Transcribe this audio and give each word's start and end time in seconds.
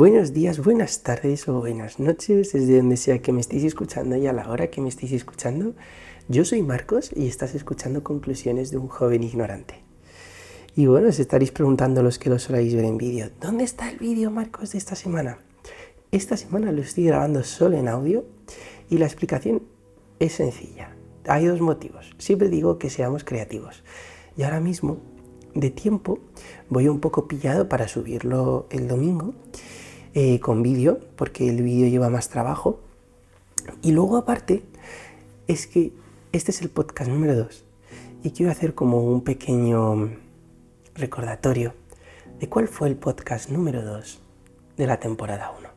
Buenos 0.00 0.32
días, 0.32 0.64
buenas 0.64 1.02
tardes 1.02 1.46
o 1.46 1.60
buenas 1.60 1.98
noches, 1.98 2.54
desde 2.54 2.78
donde 2.78 2.96
sea 2.96 3.20
que 3.20 3.34
me 3.34 3.40
estéis 3.40 3.64
escuchando 3.64 4.16
y 4.16 4.26
a 4.26 4.32
la 4.32 4.48
hora 4.48 4.70
que 4.70 4.80
me 4.80 4.88
estéis 4.88 5.12
escuchando. 5.12 5.74
Yo 6.26 6.46
soy 6.46 6.62
Marcos 6.62 7.10
y 7.14 7.28
estás 7.28 7.54
escuchando 7.54 8.02
Conclusiones 8.02 8.70
de 8.70 8.78
un 8.78 8.88
joven 8.88 9.22
ignorante. 9.22 9.74
Y 10.74 10.86
bueno, 10.86 11.08
os 11.08 11.18
estaréis 11.18 11.50
preguntando 11.52 12.02
los 12.02 12.18
que 12.18 12.30
lo 12.30 12.38
soláis 12.38 12.74
ver 12.74 12.86
en 12.86 12.96
vídeo, 12.96 13.28
¿dónde 13.42 13.64
está 13.64 13.90
el 13.90 13.98
vídeo, 13.98 14.30
Marcos, 14.30 14.72
de 14.72 14.78
esta 14.78 14.94
semana? 14.94 15.40
Esta 16.12 16.38
semana 16.38 16.72
lo 16.72 16.80
estoy 16.80 17.04
grabando 17.04 17.44
solo 17.44 17.76
en 17.76 17.86
audio 17.86 18.24
y 18.88 18.96
la 18.96 19.04
explicación 19.04 19.64
es 20.18 20.32
sencilla. 20.32 20.96
Hay 21.28 21.44
dos 21.44 21.60
motivos. 21.60 22.10
Siempre 22.16 22.48
digo 22.48 22.78
que 22.78 22.88
seamos 22.88 23.22
creativos. 23.22 23.84
Y 24.34 24.44
ahora 24.44 24.60
mismo, 24.60 24.96
de 25.54 25.68
tiempo, 25.68 26.20
voy 26.70 26.88
un 26.88 27.00
poco 27.00 27.28
pillado 27.28 27.68
para 27.68 27.86
subirlo 27.86 28.66
el 28.70 28.88
domingo 28.88 29.34
eh, 30.14 30.40
con 30.40 30.62
vídeo, 30.62 31.00
porque 31.16 31.48
el 31.48 31.62
vídeo 31.62 31.88
lleva 31.88 32.10
más 32.10 32.28
trabajo. 32.28 32.80
Y 33.82 33.92
luego 33.92 34.16
aparte, 34.16 34.62
es 35.46 35.66
que 35.66 35.92
este 36.32 36.50
es 36.50 36.62
el 36.62 36.70
podcast 36.70 37.10
número 37.10 37.34
2 37.36 37.64
y 38.22 38.30
quiero 38.30 38.52
hacer 38.52 38.74
como 38.74 39.02
un 39.02 39.22
pequeño 39.22 40.10
recordatorio 40.94 41.74
de 42.38 42.48
cuál 42.48 42.68
fue 42.68 42.88
el 42.88 42.96
podcast 42.96 43.50
número 43.50 43.82
2 43.82 44.20
de 44.76 44.86
la 44.86 45.00
temporada 45.00 45.52
1. 45.58 45.68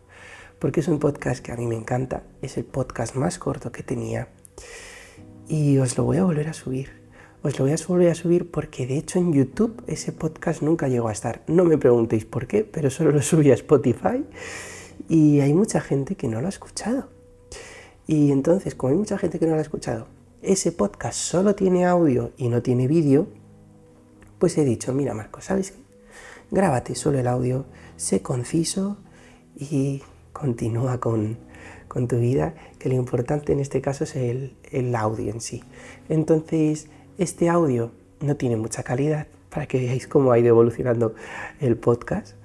Porque 0.60 0.80
es 0.80 0.88
un 0.88 1.00
podcast 1.00 1.44
que 1.44 1.52
a 1.52 1.56
mí 1.56 1.66
me 1.66 1.76
encanta, 1.76 2.24
es 2.42 2.58
el 2.58 2.66
podcast 2.66 3.16
más 3.16 3.40
corto 3.40 3.72
que 3.72 3.84
tenía 3.84 4.30
y 5.48 5.78
os 5.78 5.98
lo 5.98 6.06
voy 6.06 6.18
a 6.18 6.24
volver 6.24 6.48
a 6.48 6.54
subir 6.54 7.03
os 7.44 7.60
lo 7.60 7.66
voy 7.66 7.74
a 7.74 7.88
volver 7.88 8.10
a 8.10 8.16
subir 8.16 8.50
porque 8.50 8.88
de 8.88 8.98
hecho 8.98 9.20
en 9.20 9.34
YouTube 9.34 9.84
ese 9.86 10.14
podcast 10.14 10.62
nunca 10.62 10.88
llegó 10.88 11.10
a 11.10 11.12
estar. 11.12 11.44
No 11.48 11.66
me 11.66 11.78
preguntéis 11.78 12.24
por 12.24 12.48
qué, 12.48 12.64
pero 12.64 12.90
solo 12.90 13.12
lo 13.12 13.22
subí 13.22 13.52
a 13.52 13.54
Spotify 13.56 14.24
y 15.10 15.42
hay 15.42 15.54
mucha 15.54 15.82
gente 15.82 16.16
que 16.16 16.30
no 16.30 16.40
lo 16.40 16.48
ha 16.48 16.50
escuchado. 16.50 17.10
Y 18.08 18.32
entonces, 18.32 18.76
como 18.76 18.92
hay 18.92 18.98
mucha 18.98 19.18
gente 19.18 19.40
que 19.40 19.46
no 19.46 19.54
lo 19.54 19.60
ha 19.60 19.62
escuchado, 19.62 20.08
ese 20.42 20.72
podcast 20.72 21.18
solo 21.20 21.54
tiene 21.54 21.86
audio 21.86 22.32
y 22.38 22.48
no 22.48 22.62
tiene 22.62 22.88
vídeo, 22.88 23.28
pues 24.40 24.58
he 24.58 24.64
dicho, 24.64 24.94
mira 24.94 25.14
Marco, 25.14 25.42
¿sabes 25.42 25.72
qué? 25.72 25.78
Grábate 26.50 26.96
solo 26.96 27.20
el 27.20 27.28
audio, 27.28 27.66
sé 27.98 28.22
conciso 28.22 28.98
y 29.56 30.02
continúa 30.32 31.00
con, 31.00 31.38
tu 32.08 32.18
vida, 32.18 32.56
que 32.80 32.90
lo 32.90 32.96
importante 32.96 33.54
en 33.54 33.60
este 33.60 33.82
caso 33.82 34.06
es 34.06 34.16
el, 34.16 34.56
el 34.72 34.96
audio 34.96 35.32
en 35.32 35.42
sí. 35.42 35.64
Entonces, 36.10 36.88
este 37.18 37.50
audio 37.50 37.92
no 38.20 38.36
tiene 38.36 38.56
mucha 38.56 38.84
calidad, 38.84 39.28
para 39.54 39.68
que 39.68 39.78
veáis 39.78 40.08
cómo 40.08 40.32
ha 40.32 40.40
ido 40.40 40.50
evolucionando 40.50 41.14
el 41.60 41.78
podcast. 41.78 42.36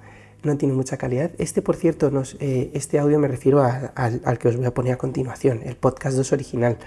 No 0.43 0.57
tiene 0.57 0.73
mucha 0.73 0.97
calidad. 0.97 1.31
Este, 1.37 1.61
por 1.61 1.75
cierto, 1.75 2.11
eh, 2.39 2.71
este 2.73 2.99
audio 2.99 3.19
me 3.19 3.27
refiero 3.27 3.61
al 3.61 4.39
que 4.39 4.47
os 4.47 4.55
voy 4.55 4.65
a 4.65 4.73
poner 4.73 4.93
a 4.93 4.97
continuación, 4.97 5.61
el 5.65 5.75
podcast 5.75 6.15
2 6.15 6.31
original. 6.31 6.77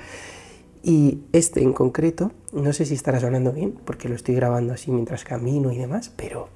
Y 0.82 1.20
este 1.32 1.62
en 1.62 1.72
concreto, 1.72 2.32
no 2.52 2.72
sé 2.72 2.86
si 2.86 2.94
estará 2.94 3.20
sonando 3.20 3.52
bien, 3.52 3.72
porque 3.84 4.08
lo 4.08 4.14
estoy 4.14 4.34
grabando 4.34 4.72
así 4.72 4.90
mientras 4.90 5.24
camino 5.24 5.70
y 5.70 5.78
demás, 5.78 6.12
pero 6.16 6.48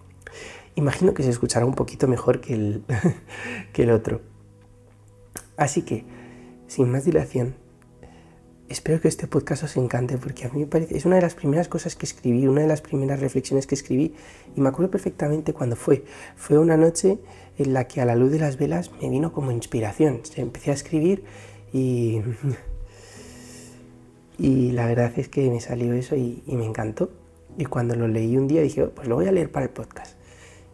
imagino 0.74 1.12
que 1.12 1.22
se 1.22 1.30
escuchará 1.30 1.66
un 1.66 1.74
poquito 1.74 2.08
mejor 2.08 2.40
que 2.40 2.54
el, 2.54 2.82
que 3.72 3.82
el 3.82 3.90
otro. 3.90 4.20
Así 5.56 5.82
que, 5.82 6.04
sin 6.66 6.90
más 6.90 7.04
dilación, 7.04 7.54
Espero 8.68 9.00
que 9.00 9.06
este 9.06 9.28
podcast 9.28 9.62
os 9.62 9.76
encante 9.76 10.18
porque 10.18 10.44
a 10.44 10.48
mí 10.48 10.60
me 10.60 10.66
parece, 10.66 10.96
es 10.96 11.04
una 11.04 11.16
de 11.16 11.22
las 11.22 11.36
primeras 11.36 11.68
cosas 11.68 11.94
que 11.94 12.04
escribí, 12.04 12.48
una 12.48 12.62
de 12.62 12.66
las 12.66 12.80
primeras 12.80 13.20
reflexiones 13.20 13.64
que 13.64 13.76
escribí 13.76 14.14
y 14.56 14.60
me 14.60 14.68
acuerdo 14.68 14.90
perfectamente 14.90 15.52
cuando 15.52 15.76
fue. 15.76 16.04
Fue 16.34 16.58
una 16.58 16.76
noche 16.76 17.18
en 17.58 17.72
la 17.72 17.86
que 17.86 18.00
a 18.00 18.04
la 18.04 18.16
luz 18.16 18.32
de 18.32 18.40
las 18.40 18.58
velas 18.58 18.90
me 19.00 19.08
vino 19.08 19.32
como 19.32 19.52
inspiración. 19.52 20.20
Empecé 20.34 20.72
a 20.72 20.74
escribir 20.74 21.22
y, 21.72 22.22
y 24.38 24.72
la 24.72 24.86
verdad 24.86 25.12
es 25.16 25.28
que 25.28 25.48
me 25.48 25.60
salió 25.60 25.92
eso 25.92 26.16
y, 26.16 26.42
me 26.48 26.64
encantó. 26.64 27.12
Y 27.56 27.66
cuando 27.66 27.94
lo 27.94 28.08
leí 28.08 28.36
un 28.36 28.48
día 28.48 28.62
dije, 28.62 28.82
oh, 28.82 28.90
pues 28.90 29.06
lo 29.06 29.14
voy 29.14 29.28
a 29.28 29.32
leer 29.32 29.52
para 29.52 29.66
el 29.66 29.70
podcast. 29.70 30.16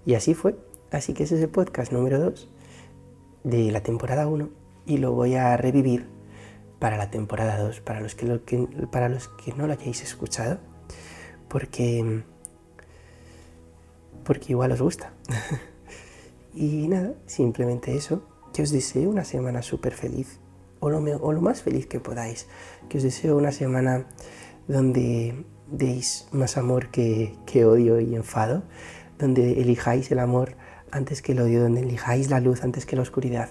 Y 0.06 0.14
así 0.14 0.32
fue. 0.32 0.56
Así 0.90 1.12
que 1.12 1.24
ese 1.24 1.36
es 1.36 1.42
el 1.42 1.50
podcast 1.50 1.92
número 1.92 2.18
2 2.18 2.48
de 3.44 3.70
la 3.70 3.82
temporada 3.82 4.26
1 4.28 4.48
y 4.86 4.96
lo 4.96 5.12
voy 5.12 5.34
a 5.34 5.56
revivir 5.58 6.06
para 6.82 6.96
la 6.96 7.10
temporada 7.10 7.58
2, 7.58 7.80
para 7.80 8.00
los 8.00 8.16
que, 8.16 8.26
para 8.90 9.08
los 9.08 9.28
que 9.28 9.54
no 9.54 9.68
lo 9.68 9.72
hayáis 9.72 10.02
escuchado, 10.02 10.58
porque, 11.46 12.24
porque 14.24 14.46
igual 14.48 14.72
os 14.72 14.82
gusta. 14.82 15.12
y 16.54 16.88
nada, 16.88 17.14
simplemente 17.26 17.94
eso, 17.94 18.26
que 18.52 18.62
os 18.62 18.72
deseo 18.72 19.08
una 19.10 19.22
semana 19.22 19.62
súper 19.62 19.92
feliz, 19.92 20.40
o 20.80 20.90
lo, 20.90 20.98
o 20.98 21.32
lo 21.32 21.40
más 21.40 21.62
feliz 21.62 21.86
que 21.86 22.00
podáis, 22.00 22.48
que 22.88 22.98
os 22.98 23.04
deseo 23.04 23.36
una 23.36 23.52
semana 23.52 24.08
donde 24.66 25.44
deis 25.68 26.26
más 26.32 26.56
amor 26.56 26.88
que, 26.90 27.36
que 27.46 27.64
odio 27.64 28.00
y 28.00 28.16
enfado, 28.16 28.64
donde 29.20 29.60
elijáis 29.60 30.10
el 30.10 30.18
amor 30.18 30.56
antes 30.90 31.22
que 31.22 31.30
el 31.30 31.42
odio, 31.42 31.62
donde 31.62 31.82
elijáis 31.82 32.28
la 32.28 32.40
luz 32.40 32.64
antes 32.64 32.86
que 32.86 32.96
la 32.96 33.02
oscuridad. 33.02 33.50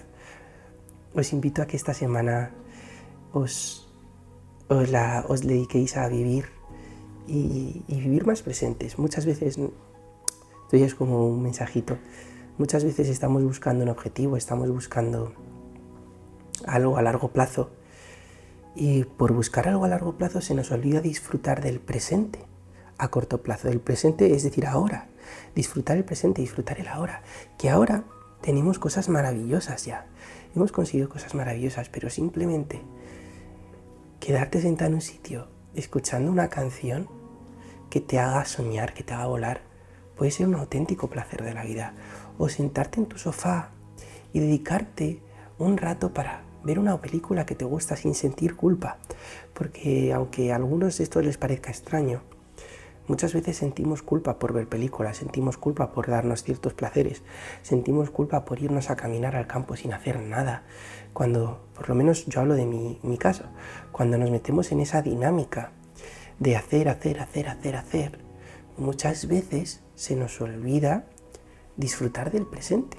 Os 1.14 1.32
invito 1.32 1.62
a 1.62 1.66
que 1.66 1.78
esta 1.78 1.94
semana 1.94 2.50
os, 3.32 3.88
os, 4.68 4.90
la, 4.90 5.24
dediquéis 5.42 5.96
a 5.96 6.08
vivir 6.08 6.46
y, 7.26 7.82
vivir 7.88 8.26
más 8.26 8.42
presentes. 8.42 8.98
Muchas 8.98 9.26
veces, 9.26 9.58
esto 9.58 10.76
ya 10.76 10.86
es 10.86 10.94
como 10.94 11.26
un 11.26 11.42
mensajito, 11.42 11.98
muchas 12.58 12.84
veces 12.84 13.08
estamos 13.08 13.42
buscando 13.42 13.84
un 13.84 13.90
objetivo, 13.90 14.36
estamos 14.36 14.70
buscando 14.70 15.32
algo 16.66 16.96
a 16.96 17.02
largo 17.02 17.28
plazo 17.28 17.70
y 18.74 19.04
por 19.04 19.32
buscar 19.32 19.68
algo 19.68 19.84
a 19.84 19.88
largo 19.88 20.16
plazo 20.16 20.40
se 20.40 20.54
nos 20.54 20.70
olvida 20.70 21.00
disfrutar 21.00 21.62
del 21.62 21.80
presente 21.80 22.40
a 22.98 23.08
corto 23.08 23.42
plazo, 23.42 23.68
del 23.68 23.80
presente 23.80 24.34
es 24.34 24.44
decir 24.44 24.66
ahora, 24.66 25.08
disfrutar 25.54 25.96
el 25.96 26.04
presente, 26.04 26.40
disfrutar 26.40 26.80
el 26.80 26.88
ahora, 26.88 27.22
que 27.58 27.68
ahora 27.68 28.04
tenemos 28.40 28.78
cosas 28.78 29.08
maravillosas 29.08 29.84
ya, 29.84 30.06
hemos 30.54 30.72
conseguido 30.72 31.08
cosas 31.08 31.34
maravillosas, 31.34 31.88
pero 31.88 32.10
simplemente 32.10 32.82
quedarte 34.22 34.60
sentado 34.60 34.90
en 34.90 34.94
un 34.94 35.00
sitio 35.00 35.48
escuchando 35.74 36.30
una 36.30 36.48
canción 36.48 37.08
que 37.90 38.00
te 38.00 38.20
haga 38.20 38.44
soñar, 38.44 38.94
que 38.94 39.02
te 39.02 39.14
haga 39.14 39.26
volar, 39.26 39.62
puede 40.16 40.30
ser 40.30 40.46
un 40.46 40.54
auténtico 40.54 41.10
placer 41.10 41.42
de 41.42 41.52
la 41.52 41.64
vida. 41.64 41.94
O 42.38 42.48
sentarte 42.48 43.00
en 43.00 43.06
tu 43.06 43.18
sofá 43.18 43.70
y 44.32 44.38
dedicarte 44.38 45.20
un 45.58 45.76
rato 45.76 46.14
para 46.14 46.44
ver 46.62 46.78
una 46.78 47.00
película 47.00 47.44
que 47.46 47.56
te 47.56 47.64
gusta 47.64 47.96
sin 47.96 48.14
sentir 48.14 48.54
culpa. 48.54 48.98
Porque 49.54 50.12
aunque 50.12 50.52
a 50.52 50.56
algunos 50.56 51.00
esto 51.00 51.20
les 51.20 51.36
parezca 51.36 51.72
extraño, 51.72 52.22
Muchas 53.08 53.34
veces 53.34 53.56
sentimos 53.56 54.02
culpa 54.02 54.38
por 54.38 54.52
ver 54.52 54.68
películas, 54.68 55.16
sentimos 55.16 55.56
culpa 55.56 55.92
por 55.92 56.08
darnos 56.08 56.44
ciertos 56.44 56.72
placeres, 56.72 57.22
sentimos 57.62 58.10
culpa 58.10 58.44
por 58.44 58.62
irnos 58.62 58.90
a 58.90 58.96
caminar 58.96 59.34
al 59.34 59.48
campo 59.48 59.74
sin 59.74 59.92
hacer 59.92 60.20
nada. 60.20 60.62
Cuando, 61.12 61.66
por 61.74 61.88
lo 61.88 61.96
menos 61.96 62.26
yo 62.26 62.40
hablo 62.40 62.54
de 62.54 62.64
mi, 62.64 63.00
mi 63.02 63.18
caso, 63.18 63.44
cuando 63.90 64.18
nos 64.18 64.30
metemos 64.30 64.70
en 64.70 64.80
esa 64.80 65.02
dinámica 65.02 65.72
de 66.38 66.56
hacer, 66.56 66.88
hacer, 66.88 67.18
hacer, 67.18 67.48
hacer, 67.48 67.76
hacer, 67.76 68.18
muchas 68.76 69.26
veces 69.26 69.82
se 69.96 70.14
nos 70.14 70.40
olvida 70.40 71.06
disfrutar 71.76 72.30
del 72.30 72.46
presente. 72.46 72.98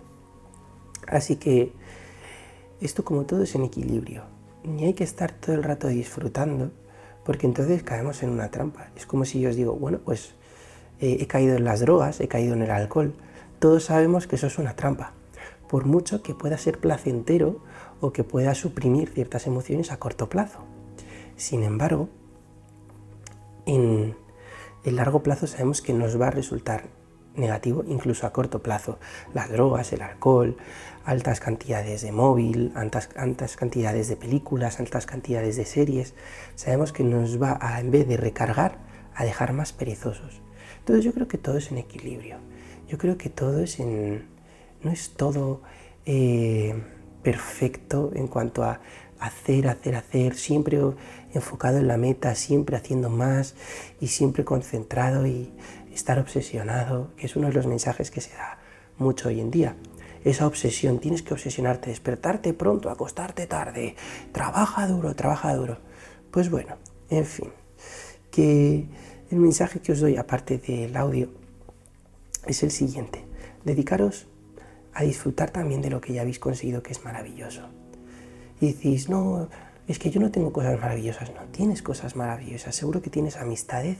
Así 1.07 1.37
que 1.37 1.73
esto 2.81 3.05
como 3.05 3.25
todo 3.25 3.43
es 3.43 3.55
en 3.55 3.63
equilibrio. 3.63 4.23
Ni 4.63 4.85
hay 4.85 4.93
que 4.93 5.03
estar 5.03 5.31
todo 5.31 5.55
el 5.55 5.63
rato 5.63 5.87
disfrutando, 5.87 6.71
porque 7.25 7.47
entonces 7.47 7.83
caemos 7.83 8.23
en 8.23 8.29
una 8.29 8.49
trampa. 8.51 8.89
Es 8.95 9.05
como 9.05 9.25
si 9.25 9.39
yo 9.39 9.49
os 9.49 9.55
digo, 9.55 9.73
bueno, 9.73 9.99
pues 10.03 10.35
eh, 10.99 11.17
he 11.19 11.27
caído 11.27 11.55
en 11.55 11.63
las 11.63 11.79
drogas, 11.79 12.19
he 12.19 12.27
caído 12.27 12.53
en 12.53 12.61
el 12.61 12.71
alcohol. 12.71 13.13
Todos 13.59 13.85
sabemos 13.85 14.27
que 14.27 14.35
eso 14.35 14.47
es 14.47 14.57
una 14.57 14.75
trampa, 14.75 15.13
por 15.69 15.85
mucho 15.85 16.21
que 16.21 16.33
pueda 16.33 16.57
ser 16.57 16.79
placentero 16.79 17.63
o 18.01 18.11
que 18.11 18.23
pueda 18.23 18.53
suprimir 18.55 19.09
ciertas 19.09 19.47
emociones 19.47 19.91
a 19.91 19.97
corto 19.97 20.29
plazo. 20.29 20.59
Sin 21.37 21.63
embargo, 21.63 22.09
en 23.65 24.15
el 24.83 24.95
largo 24.97 25.23
plazo 25.23 25.47
sabemos 25.47 25.81
que 25.81 25.93
nos 25.93 26.19
va 26.19 26.27
a 26.27 26.31
resultar 26.31 26.83
negativo 27.35 27.83
incluso 27.87 28.27
a 28.27 28.33
corto 28.33 28.61
plazo. 28.61 28.99
Las 29.33 29.49
drogas, 29.49 29.91
el 29.93 30.01
alcohol, 30.01 30.57
altas 31.05 31.39
cantidades 31.39 32.01
de 32.01 32.11
móvil, 32.11 32.71
altas, 32.75 33.09
altas, 33.15 33.55
cantidades 33.55 34.07
de 34.07 34.15
películas, 34.15 34.79
altas 34.79 35.05
cantidades 35.05 35.55
de 35.55 35.65
series, 35.65 36.13
sabemos 36.55 36.93
que 36.93 37.03
nos 37.03 37.41
va 37.41 37.57
a, 37.61 37.79
en 37.79 37.91
vez 37.91 38.07
de 38.07 38.17
recargar, 38.17 38.77
a 39.15 39.25
dejar 39.25 39.53
más 39.53 39.73
perezosos. 39.73 40.41
Entonces 40.79 41.05
yo 41.05 41.13
creo 41.13 41.27
que 41.27 41.37
todo 41.37 41.57
es 41.57 41.71
en 41.71 41.77
equilibrio. 41.77 42.37
Yo 42.87 42.97
creo 42.97 43.17
que 43.17 43.29
todo 43.29 43.61
es 43.61 43.79
en... 43.79 44.25
no 44.81 44.91
es 44.91 45.11
todo 45.11 45.61
eh, 46.05 46.75
perfecto 47.23 48.11
en 48.13 48.27
cuanto 48.27 48.63
a 48.63 48.81
hacer, 49.19 49.69
hacer, 49.69 49.95
hacer, 49.95 50.35
siempre 50.35 50.79
enfocado 51.33 51.77
en 51.77 51.87
la 51.87 51.97
meta, 51.97 52.35
siempre 52.35 52.75
haciendo 52.75 53.09
más 53.09 53.55
y 54.01 54.07
siempre 54.07 54.43
concentrado 54.43 55.25
y 55.25 55.53
estar 55.93 56.19
obsesionado, 56.19 57.11
que 57.15 57.25
es 57.27 57.35
uno 57.35 57.47
de 57.47 57.53
los 57.53 57.67
mensajes 57.67 58.11
que 58.11 58.21
se 58.21 58.31
da 58.35 58.57
mucho 58.97 59.29
hoy 59.29 59.39
en 59.39 59.51
día. 59.51 59.75
esa 60.23 60.47
obsesión, 60.47 60.99
tienes 60.99 61.21
que 61.21 61.33
obsesionarte, 61.33 61.89
despertarte 61.89 62.53
pronto, 62.53 62.89
acostarte 62.89 63.45
tarde, 63.45 63.95
trabaja 64.31 64.87
duro, 64.87 65.15
trabaja 65.15 65.53
duro. 65.53 65.79
Pues 66.31 66.49
bueno, 66.49 66.77
en 67.09 67.25
fin, 67.25 67.51
que 68.31 68.87
el 69.29 69.39
mensaje 69.39 69.81
que 69.81 69.91
os 69.91 69.99
doy 69.99 70.15
aparte 70.15 70.59
del 70.59 70.95
audio 70.95 71.29
es 72.45 72.63
el 72.63 72.71
siguiente, 72.71 73.25
dedicaros 73.65 74.27
a 74.93 75.03
disfrutar 75.03 75.51
también 75.51 75.81
de 75.81 75.89
lo 75.89 75.99
que 75.99 76.13
ya 76.13 76.21
habéis 76.21 76.39
conseguido 76.39 76.81
que 76.83 76.93
es 76.93 77.03
maravilloso. 77.03 77.67
Y 78.61 78.73
decís, 78.73 79.09
no, 79.09 79.49
es 79.87 79.99
que 79.99 80.09
yo 80.09 80.21
no 80.21 80.31
tengo 80.31 80.53
cosas 80.53 80.79
maravillosas, 80.79 81.33
no, 81.33 81.41
tienes 81.51 81.81
cosas 81.81 82.15
maravillosas, 82.15 82.75
seguro 82.75 83.01
que 83.01 83.09
tienes 83.09 83.35
amistades 83.37 83.97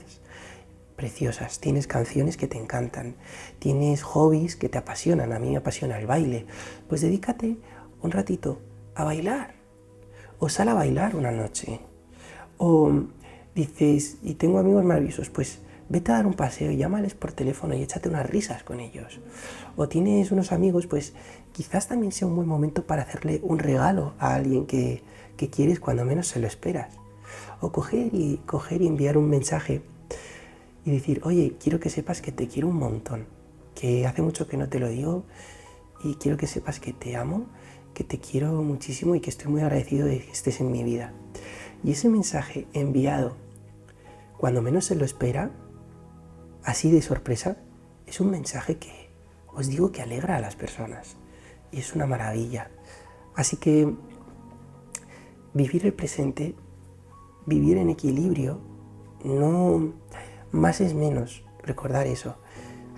preciosas, 0.96 1.60
tienes 1.60 1.86
canciones 1.86 2.36
que 2.36 2.46
te 2.46 2.58
encantan, 2.58 3.16
tienes 3.58 4.02
hobbies 4.02 4.56
que 4.56 4.68
te 4.68 4.78
apasionan, 4.78 5.32
a 5.32 5.38
mí 5.38 5.50
me 5.50 5.56
apasiona 5.56 5.98
el 5.98 6.06
baile, 6.06 6.46
pues 6.88 7.00
dedícate 7.00 7.56
un 8.02 8.10
ratito 8.10 8.60
a 8.94 9.04
bailar, 9.04 9.54
o 10.38 10.48
sal 10.48 10.68
a 10.68 10.74
bailar 10.74 11.16
una 11.16 11.30
noche, 11.30 11.80
o 12.58 12.92
dices, 13.54 14.18
y 14.22 14.34
tengo 14.34 14.58
amigos 14.58 14.84
maravillosos, 14.84 15.30
pues 15.30 15.60
vete 15.88 16.12
a 16.12 16.16
dar 16.16 16.26
un 16.26 16.34
paseo 16.34 16.70
y 16.70 16.76
llámales 16.76 17.14
por 17.14 17.32
teléfono 17.32 17.74
y 17.74 17.82
échate 17.82 18.08
unas 18.08 18.28
risas 18.28 18.62
con 18.62 18.80
ellos. 18.80 19.20
O 19.76 19.88
tienes 19.88 20.32
unos 20.32 20.52
amigos, 20.52 20.86
pues 20.86 21.12
quizás 21.52 21.88
también 21.88 22.12
sea 22.12 22.26
un 22.26 22.36
buen 22.36 22.48
momento 22.48 22.86
para 22.86 23.02
hacerle 23.02 23.40
un 23.42 23.58
regalo 23.58 24.14
a 24.18 24.34
alguien 24.34 24.66
que, 24.66 25.02
que 25.36 25.50
quieres 25.50 25.80
cuando 25.80 26.04
menos 26.04 26.28
se 26.28 26.40
lo 26.40 26.46
esperas. 26.46 26.94
O 27.60 27.72
coger 27.72 28.14
y, 28.14 28.40
coger 28.46 28.82
y 28.82 28.86
enviar 28.86 29.16
un 29.18 29.28
mensaje 29.28 29.82
y 30.84 30.90
decir, 30.90 31.20
oye, 31.24 31.56
quiero 31.58 31.80
que 31.80 31.90
sepas 31.90 32.20
que 32.20 32.32
te 32.32 32.48
quiero 32.48 32.68
un 32.68 32.76
montón, 32.76 33.26
que 33.74 34.06
hace 34.06 34.22
mucho 34.22 34.46
que 34.46 34.56
no 34.56 34.68
te 34.68 34.78
lo 34.78 34.88
digo 34.88 35.24
y 36.02 36.14
quiero 36.16 36.36
que 36.36 36.46
sepas 36.46 36.80
que 36.80 36.92
te 36.92 37.16
amo, 37.16 37.46
que 37.94 38.04
te 38.04 38.18
quiero 38.18 38.52
muchísimo 38.62 39.14
y 39.14 39.20
que 39.20 39.30
estoy 39.30 39.50
muy 39.50 39.62
agradecido 39.62 40.06
de 40.06 40.20
que 40.20 40.30
estés 40.30 40.60
en 40.60 40.70
mi 40.70 40.82
vida. 40.82 41.12
Y 41.82 41.92
ese 41.92 42.08
mensaje 42.08 42.66
enviado 42.72 43.36
cuando 44.38 44.60
menos 44.60 44.84
se 44.84 44.94
lo 44.94 45.04
espera, 45.04 45.50
así 46.64 46.90
de 46.90 47.00
sorpresa, 47.00 47.56
es 48.06 48.20
un 48.20 48.30
mensaje 48.30 48.76
que 48.76 49.10
os 49.54 49.68
digo 49.68 49.92
que 49.92 50.02
alegra 50.02 50.36
a 50.36 50.40
las 50.40 50.56
personas 50.56 51.16
y 51.72 51.78
es 51.78 51.94
una 51.94 52.06
maravilla. 52.06 52.70
Así 53.34 53.56
que 53.56 53.94
vivir 55.54 55.86
el 55.86 55.94
presente, 55.94 56.54
vivir 57.46 57.78
en 57.78 57.88
equilibrio, 57.88 58.60
no 59.24 59.94
más 60.54 60.80
es 60.80 60.94
menos, 60.94 61.44
recordar 61.62 62.06
eso. 62.06 62.36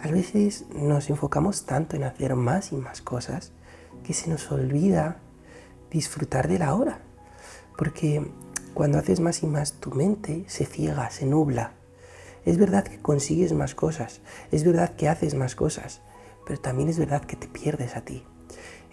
A 0.02 0.08
veces 0.08 0.66
nos 0.74 1.08
enfocamos 1.10 1.64
tanto 1.64 1.96
en 1.96 2.04
hacer 2.04 2.34
más 2.36 2.72
y 2.72 2.76
más 2.76 3.00
cosas 3.00 3.52
que 4.04 4.12
se 4.12 4.28
nos 4.30 4.52
olvida 4.52 5.16
disfrutar 5.90 6.48
de 6.48 6.58
la 6.58 6.74
hora. 6.74 7.00
Porque 7.76 8.30
cuando 8.74 8.98
haces 8.98 9.20
más 9.20 9.42
y 9.42 9.46
más 9.46 9.72
tu 9.80 9.90
mente 9.90 10.44
se 10.48 10.66
ciega, 10.66 11.10
se 11.10 11.24
nubla. 11.24 11.72
Es 12.44 12.58
verdad 12.58 12.84
que 12.84 13.00
consigues 13.00 13.52
más 13.52 13.74
cosas, 13.74 14.20
es 14.52 14.62
verdad 14.62 14.94
que 14.94 15.08
haces 15.08 15.34
más 15.34 15.56
cosas, 15.56 16.02
pero 16.46 16.60
también 16.60 16.88
es 16.88 16.98
verdad 16.98 17.24
que 17.24 17.34
te 17.34 17.48
pierdes 17.48 17.96
a 17.96 18.02
ti. 18.02 18.22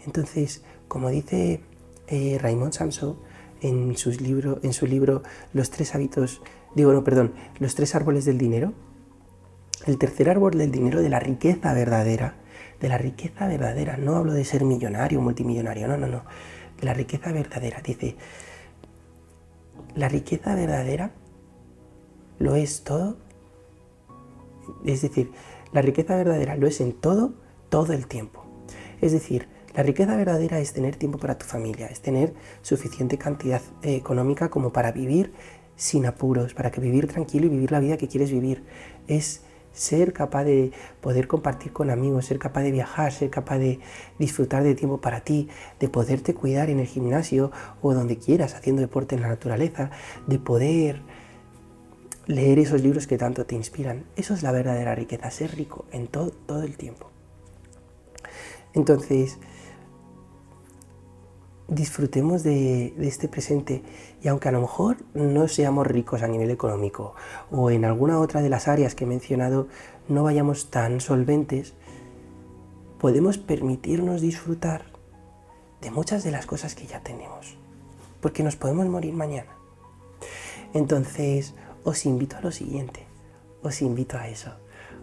Entonces, 0.06 0.64
como 0.88 1.10
dice 1.10 1.62
eh, 2.08 2.40
Raymond 2.42 2.74
Samson 2.74 3.20
en, 3.64 3.98
sus 3.98 4.20
en 4.20 4.74
su 4.74 4.86
libro 4.86 5.24
Los 5.54 5.72
tres 5.72 5.96
hábitos 5.96 6.42
digo, 6.76 6.94
no, 6.94 7.04
perdón, 7.04 7.34
los 7.60 7.76
tres 7.76 7.96
árboles 7.96 8.26
del 8.26 8.38
dinero, 8.38 8.74
el 9.86 9.98
tercer 9.98 10.30
árbol 10.30 10.58
del 10.58 10.72
dinero 10.72 11.02
de 11.02 11.10
la 11.10 11.20
riqueza 11.20 11.74
verdadera, 11.74 12.36
de 12.80 12.90
la 12.90 12.98
riqueza 12.98 13.48
verdadera, 13.48 13.98
no 13.98 14.16
hablo 14.16 14.34
de 14.34 14.46
ser 14.46 14.64
millonario, 14.64 15.22
multimillonario, 15.22 15.88
no, 15.88 15.98
no, 15.98 16.08
no, 16.08 16.24
de 16.80 16.86
la 16.86 16.94
riqueza 16.94 17.32
verdadera, 17.32 17.82
dice, 17.84 18.16
la 19.96 20.10
riqueza 20.10 20.56
verdadera 20.56 21.12
lo 22.40 22.56
es 22.56 22.84
todo, 22.84 23.18
es 24.86 25.02
decir, 25.02 25.32
la 25.72 25.82
riqueza 25.82 26.16
verdadera 26.16 26.56
lo 26.56 26.68
es 26.68 26.82
en 26.82 26.94
todo, 26.94 27.34
todo 27.70 27.94
el 27.94 28.08
tiempo. 28.08 28.46
Es 29.02 29.12
decir, 29.12 29.48
la 29.76 29.84
riqueza 29.84 30.16
verdadera 30.16 30.60
es 30.60 30.74
tener 30.74 30.96
tiempo 30.96 31.18
para 31.18 31.38
tu 31.38 31.46
familia, 31.46 31.88
es 31.88 32.02
tener 32.02 32.34
suficiente 32.62 33.18
cantidad 33.18 33.62
eh, 33.82 33.96
económica 33.96 34.50
como 34.50 34.72
para 34.72 34.92
vivir 34.92 35.34
sin 35.76 36.06
apuros, 36.06 36.54
para 36.54 36.72
que 36.72 36.80
vivir 36.80 37.08
tranquilo 37.08 37.48
y 37.48 37.50
vivir 37.50 37.72
la 37.72 37.80
vida 37.80 37.98
que 37.98 38.08
quieres 38.08 38.32
vivir. 38.32 38.64
Es 39.08 39.42
ser 39.74 40.14
capaz 40.14 40.44
de 40.44 40.72
poder 41.02 41.28
compartir 41.28 41.74
con 41.74 41.90
amigos, 41.90 42.26
ser 42.26 42.38
capaz 42.38 42.62
de 42.62 42.72
viajar, 42.72 43.12
ser 43.12 43.32
capaz 43.32 43.58
de 43.58 43.80
disfrutar 44.20 44.64
de 44.64 44.76
tiempo 44.76 45.02
para 45.02 45.22
ti, 45.22 45.50
de 45.80 45.90
poderte 45.90 46.36
cuidar 46.36 46.70
en 46.70 46.80
el 46.80 46.86
gimnasio 46.86 47.52
o 47.82 47.94
donde 47.96 48.18
quieras, 48.18 48.54
haciendo 48.54 48.82
deporte 48.82 49.16
en 49.16 49.22
la 49.22 49.30
naturaleza, 49.30 49.90
de 50.28 50.38
poder 50.38 51.02
leer 52.28 52.60
esos 52.60 52.82
libros 52.82 53.08
que 53.08 53.18
tanto 53.18 53.46
te 53.46 53.56
inspiran. 53.56 54.06
Eso 54.16 54.36
es 54.36 54.44
la 54.44 54.52
verdadera 54.52 54.94
riqueza, 54.94 55.32
ser 55.32 55.56
rico 55.56 55.86
en 55.92 56.08
todo, 56.08 56.30
todo 56.30 56.62
el 56.62 56.78
tiempo. 56.78 57.10
Entonces, 58.74 59.40
disfrutemos 61.68 62.44
de, 62.44 62.94
este 63.00 63.28
presente 63.28 63.84
y 64.22 64.28
aunque 64.28 64.50
a 64.50 64.52
lo 64.52 64.62
mejor 64.62 64.98
no 65.14 65.48
seamos 65.48 65.88
ricos 65.88 66.22
a 66.22 66.28
nivel 66.28 66.52
económico 66.52 67.16
o 67.52 67.72
en 67.72 67.86
alguna 67.86 68.20
otra 68.20 68.42
de 68.42 68.50
las 68.50 68.68
áreas 68.68 68.96
que 68.96 69.06
he 69.06 69.08
mencionado 69.08 69.68
no 70.08 70.24
vayamos 70.24 70.70
tan 70.70 71.00
solventes, 71.00 71.74
podemos 73.00 73.38
permitirnos 73.38 74.22
disfrutar 74.22 74.86
de 75.82 75.92
muchas 75.92 76.24
de 76.24 76.32
las 76.32 76.46
cosas 76.46 76.76
que 76.76 76.88
ya 76.88 77.02
tenemos, 77.02 77.58
porque 78.22 78.44
nos 78.44 78.56
podemos 78.56 78.88
morir 78.88 79.14
mañana. 79.14 79.52
Entonces, 80.74 81.54
os 81.84 82.06
invito 82.06 82.38
a 82.38 82.42
lo 82.42 82.52
siguiente, 82.52 83.06
os 83.62 83.82
invito 83.82 84.18
a 84.18 84.30
eso, 84.30 84.52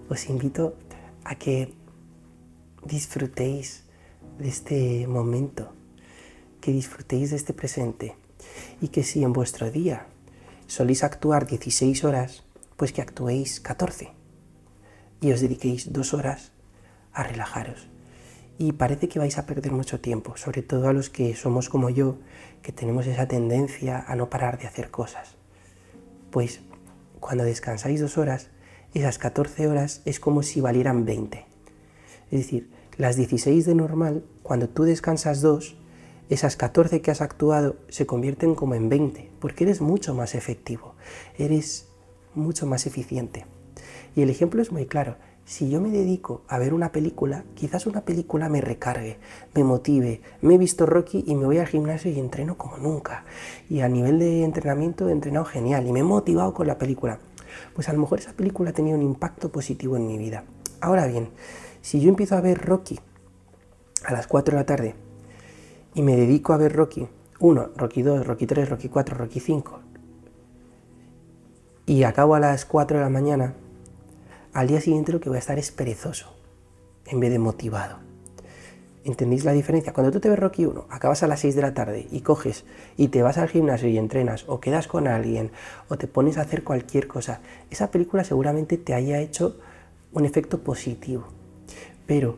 os 0.09 0.29
invito 0.29 0.75
a 1.25 1.35
que 1.35 1.75
disfrutéis 2.85 3.85
de 4.39 4.49
este 4.49 5.07
momento 5.07 5.73
que 6.61 6.73
disfrutéis 6.73 7.31
de 7.31 7.37
este 7.37 7.53
presente 7.53 8.15
y 8.81 8.89
que 8.89 9.03
si 9.03 9.25
en 9.25 9.33
vuestro 9.33 9.71
día 9.71 10.07
soléis 10.67 11.03
actuar 11.03 11.47
16 11.47 12.05
horas, 12.05 12.45
pues 12.77 12.93
que 12.93 13.03
actuéis 13.03 13.61
14 13.61 14.12
y 15.21 15.33
os 15.33 15.41
dediquéis 15.41 15.93
dos 15.93 16.15
horas 16.15 16.53
a 17.12 17.23
relajaros. 17.23 17.89
Y 18.59 18.73
parece 18.73 19.09
que 19.09 19.19
vais 19.19 19.39
a 19.39 19.47
perder 19.47 19.73
mucho 19.73 20.01
tiempo, 20.01 20.37
sobre 20.37 20.62
todo 20.62 20.89
a 20.89 20.93
los 20.93 21.09
que 21.09 21.35
somos 21.35 21.69
como 21.69 21.88
yo, 21.88 22.19
que 22.62 22.73
tenemos 22.73 23.07
esa 23.07 23.26
tendencia 23.26 24.05
a 24.07 24.17
no 24.17 24.29
parar 24.29 24.59
de 24.59 24.67
hacer 24.67 24.90
cosas. 24.90 25.37
Pues 26.31 26.61
cuando 27.21 27.45
descansáis 27.45 28.00
dos 28.00 28.19
horas, 28.19 28.49
esas 28.93 29.19
14 29.19 29.69
horas 29.69 30.02
es 30.05 30.21
como 30.21 30.43
si 30.43 30.61
valieran 30.61 31.05
20. 31.05 31.47
Es 32.31 32.38
decir, 32.38 32.71
las 32.97 33.17
16 33.17 33.64
de 33.67 33.75
normal, 33.75 34.25
cuando 34.43 34.69
tú 34.69 34.85
descansas 34.85 35.40
dos, 35.40 35.76
esas 36.30 36.54
14 36.54 37.02
que 37.02 37.10
has 37.10 37.20
actuado 37.20 37.75
se 37.88 38.06
convierten 38.06 38.54
como 38.54 38.76
en 38.76 38.88
20, 38.88 39.32
porque 39.40 39.64
eres 39.64 39.80
mucho 39.80 40.14
más 40.14 40.37
efectivo, 40.37 40.94
eres 41.37 41.88
mucho 42.37 42.66
más 42.66 42.87
eficiente. 42.87 43.46
Y 44.14 44.22
el 44.22 44.30
ejemplo 44.30 44.62
es 44.62 44.70
muy 44.70 44.87
claro. 44.87 45.16
Si 45.44 45.68
yo 45.68 45.80
me 45.80 45.90
dedico 45.90 46.42
a 46.46 46.58
ver 46.58 46.72
una 46.72 46.92
película, 46.92 47.44
quizás 47.54 47.87
una 47.87 48.02
película 48.02 48.49
me 48.49 48.60
recargue, 48.60 49.18
me 49.54 49.64
motive. 49.64 50.20
Me 50.40 50.54
he 50.54 50.58
visto 50.58 50.87
Rocky 50.87 51.25
y 51.26 51.34
me 51.34 51.46
voy 51.46 51.58
al 51.58 51.66
gimnasio 51.66 52.12
y 52.12 52.20
entreno 52.20 52.56
como 52.56 52.78
nunca. 52.78 53.25
Y 53.68 53.80
a 53.80 53.88
nivel 53.88 54.20
de 54.20 54.44
entrenamiento 54.44 55.08
he 55.08 55.12
entrenado 55.12 55.46
genial 55.46 55.84
y 55.88 55.92
me 55.92 56.00
he 56.00 56.04
motivado 56.04 56.54
con 56.54 56.68
la 56.68 56.78
película. 56.78 57.18
Pues 57.75 57.88
a 57.88 57.92
lo 57.92 57.99
mejor 57.99 58.20
esa 58.20 58.34
película 58.34 58.70
ha 58.70 58.72
tenido 58.72 58.96
un 58.96 59.02
impacto 59.02 59.50
positivo 59.50 59.96
en 59.96 60.06
mi 60.06 60.16
vida. 60.16 60.44
Ahora 60.80 61.08
bien, 61.08 61.30
si 61.82 62.00
yo 62.00 62.08
empiezo 62.08 62.37
a 62.37 62.40
ver 62.40 62.64
Rocky 62.64 63.00
a 64.04 64.12
las 64.12 64.28
4 64.28 64.52
de 64.52 64.60
la 64.60 64.66
tarde 64.66 65.10
y 65.94 66.02
me 66.02 66.16
dedico 66.16 66.52
a 66.52 66.56
ver 66.56 66.75
Rocky 66.75 67.09
1, 67.38 67.70
Rocky 67.76 68.02
2, 68.02 68.26
Rocky 68.26 68.47
3, 68.47 68.68
Rocky 68.68 68.88
4, 68.88 69.16
Rocky 69.16 69.40
5 69.40 69.80
y 71.90 72.04
acabo 72.04 72.37
a 72.37 72.40
las 72.40 72.66
4 72.66 72.99
de 72.99 73.02
la 73.02 73.11
mañana, 73.11 73.54
al 74.52 74.68
día 74.68 74.80
siguiente 74.80 75.11
lo 75.11 75.18
que 75.18 75.28
voy 75.28 75.37
a 75.37 75.40
estar 75.40 75.59
es 75.59 75.73
perezoso 75.73 76.32
en 77.06 77.18
vez 77.18 77.32
de 77.32 77.40
motivado. 77.40 77.97
¿Entendéis 79.02 79.44
la 79.44 79.50
diferencia? 79.50 79.92
Cuando 79.92 80.12
tú 80.12 80.20
te 80.20 80.28
ves 80.28 80.38
Rocky 80.38 80.66
1, 80.66 80.87
acabas 80.88 81.25
a 81.25 81.26
las 81.26 81.40
6 81.40 81.56
de 81.56 81.62
la 81.62 81.75
tarde 81.75 82.06
y 82.12 82.20
coges 82.20 82.64
y 82.97 83.09
te 83.09 83.23
vas 83.23 83.38
al 83.38 83.49
gimnasio 83.49 83.88
y 83.88 83.99
entrenas 83.99 84.44
o 84.47 84.61
quedas 84.61 84.87
con 84.87 85.09
alguien 85.09 85.50
o 85.88 85.99
te 85.99 86.06
pones 86.06 86.38
a 86.38 86.42
hacer 86.42 86.62
cualquier 86.62 87.09
cosa, 87.09 87.40
esa 87.70 87.90
película 87.90 88.23
seguramente 88.23 88.76
te 88.76 88.94
haya 88.94 89.18
hecho 89.18 89.56
un 90.12 90.25
efecto 90.25 90.61
positivo. 90.61 91.25
Pero 92.06 92.37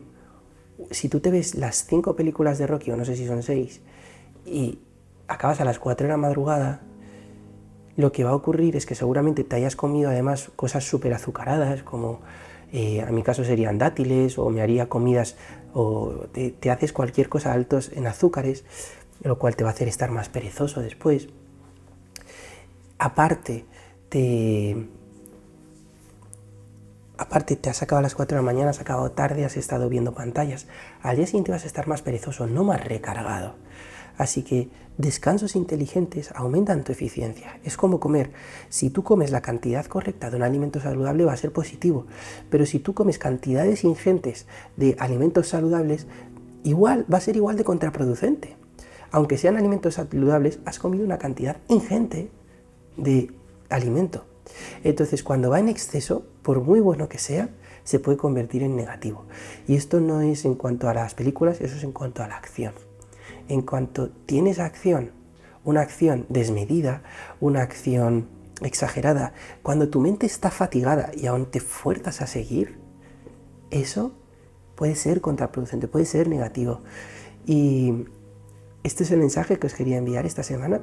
si 0.91 1.09
tú 1.09 1.19
te 1.19 1.31
ves 1.31 1.55
las 1.55 1.85
cinco 1.85 2.15
películas 2.15 2.57
de 2.57 2.67
Rocky, 2.67 2.91
o 2.91 2.97
no 2.97 3.05
sé 3.05 3.15
si 3.15 3.27
son 3.27 3.43
seis, 3.43 3.81
y 4.45 4.79
acabas 5.27 5.61
a 5.61 5.65
las 5.65 5.79
4 5.79 6.07
de 6.07 6.11
la 6.11 6.17
madrugada, 6.17 6.81
lo 7.95 8.11
que 8.11 8.23
va 8.23 8.31
a 8.31 8.35
ocurrir 8.35 8.75
es 8.75 8.85
que 8.85 8.95
seguramente 8.95 9.43
te 9.43 9.55
hayas 9.55 9.75
comido 9.75 10.09
además 10.09 10.51
cosas 10.55 10.83
súper 10.83 11.13
azucaradas, 11.13 11.83
como 11.83 12.21
eh, 12.71 13.01
a 13.01 13.11
mi 13.11 13.21
caso 13.21 13.43
serían 13.43 13.77
dátiles, 13.77 14.37
o 14.37 14.49
me 14.49 14.61
haría 14.61 14.89
comidas 14.89 15.35
o 15.73 16.25
te, 16.31 16.71
haces 16.71 16.93
cualquier 16.93 17.29
cosa 17.29 17.53
altos 17.53 17.91
en 17.93 18.07
azúcares, 18.07 18.65
lo 19.23 19.37
cual 19.37 19.55
te 19.55 19.63
va 19.63 19.69
a 19.69 19.73
hacer 19.73 19.87
estar 19.87 20.09
más 20.11 20.29
perezoso 20.29 20.81
después. 20.81 21.29
Aparte, 22.97 23.65
te, 24.09 24.87
aparte 27.23 27.55
te 27.55 27.69
has 27.69 27.81
acabado 27.81 27.99
a 27.99 28.03
las 28.03 28.15
4 28.15 28.35
de 28.35 28.43
la 28.43 28.45
mañana, 28.45 28.71
has 28.71 28.81
acabado 28.81 29.11
tarde, 29.11 29.45
has 29.45 29.55
estado 29.55 29.87
viendo 29.87 30.13
pantallas. 30.13 30.67
Al 31.01 31.15
día 31.15 31.25
siguiente 31.25 31.51
vas 31.51 31.63
a 31.63 31.67
estar 31.67 31.87
más 31.87 32.01
perezoso, 32.01 32.47
no 32.47 32.65
más 32.65 32.83
recargado. 32.83 33.55
Así 34.17 34.43
que 34.43 34.69
descansos 34.97 35.55
inteligentes 35.55 36.31
aumentan 36.35 36.83
tu 36.83 36.91
eficiencia. 36.91 37.59
Es 37.63 37.77
como 37.77 38.01
comer. 38.01 38.31
Si 38.69 38.89
tú 38.89 39.03
comes 39.03 39.31
la 39.31 39.41
cantidad 39.41 39.85
correcta 39.85 40.29
de 40.29 40.35
un 40.35 40.43
alimento 40.43 40.81
saludable 40.81 41.23
va 41.23 41.33
a 41.33 41.37
ser 41.37 41.53
positivo. 41.53 42.05
Pero 42.49 42.65
si 42.65 42.79
tú 42.79 42.93
comes 42.93 43.17
cantidades 43.17 43.85
ingentes 43.85 44.45
de 44.75 44.95
alimentos 44.99 45.47
saludables, 45.47 46.07
igual 46.63 47.05
va 47.11 47.19
a 47.19 47.21
ser 47.21 47.37
igual 47.37 47.55
de 47.55 47.63
contraproducente. 47.63 48.57
Aunque 49.11 49.37
sean 49.37 49.55
alimentos 49.55 49.95
saludables, 49.95 50.59
has 50.65 50.77
comido 50.77 51.05
una 51.05 51.19
cantidad 51.19 51.57
ingente 51.69 52.29
de 52.97 53.31
alimento. 53.69 54.25
Entonces, 54.83 55.23
cuando 55.23 55.49
va 55.49 55.59
en 55.59 55.69
exceso, 55.69 56.25
por 56.41 56.61
muy 56.61 56.79
bueno 56.79 57.09
que 57.09 57.17
sea, 57.17 57.49
se 57.83 57.99
puede 57.99 58.17
convertir 58.17 58.63
en 58.63 58.75
negativo. 58.75 59.25
Y 59.67 59.75
esto 59.75 59.99
no 59.99 60.21
es 60.21 60.45
en 60.45 60.55
cuanto 60.55 60.89
a 60.89 60.93
las 60.93 61.13
películas, 61.13 61.61
eso 61.61 61.75
es 61.75 61.83
en 61.83 61.91
cuanto 61.91 62.23
a 62.23 62.27
la 62.27 62.37
acción 62.37 62.73
en 63.47 63.61
cuanto 63.61 64.09
tienes 64.09 64.59
acción, 64.59 65.11
una 65.63 65.81
acción 65.81 66.25
desmedida, 66.29 67.03
una 67.39 67.61
acción 67.61 68.27
exagerada, 68.61 69.33
cuando 69.61 69.89
tu 69.89 69.99
mente 69.99 70.25
está 70.25 70.51
fatigada 70.51 71.11
y 71.15 71.27
aún 71.27 71.47
te 71.47 71.59
fuerzas 71.59 72.21
a 72.21 72.27
seguir, 72.27 72.77
eso 73.71 74.13
puede 74.75 74.95
ser 74.95 75.21
contraproducente, 75.21 75.87
puede 75.87 76.05
ser 76.05 76.27
negativo. 76.27 76.81
Y 77.45 78.05
este 78.83 79.03
es 79.03 79.11
el 79.11 79.19
mensaje 79.19 79.57
que 79.57 79.67
os 79.67 79.73
quería 79.73 79.97
enviar 79.97 80.25
esta 80.25 80.43
semana. 80.43 80.81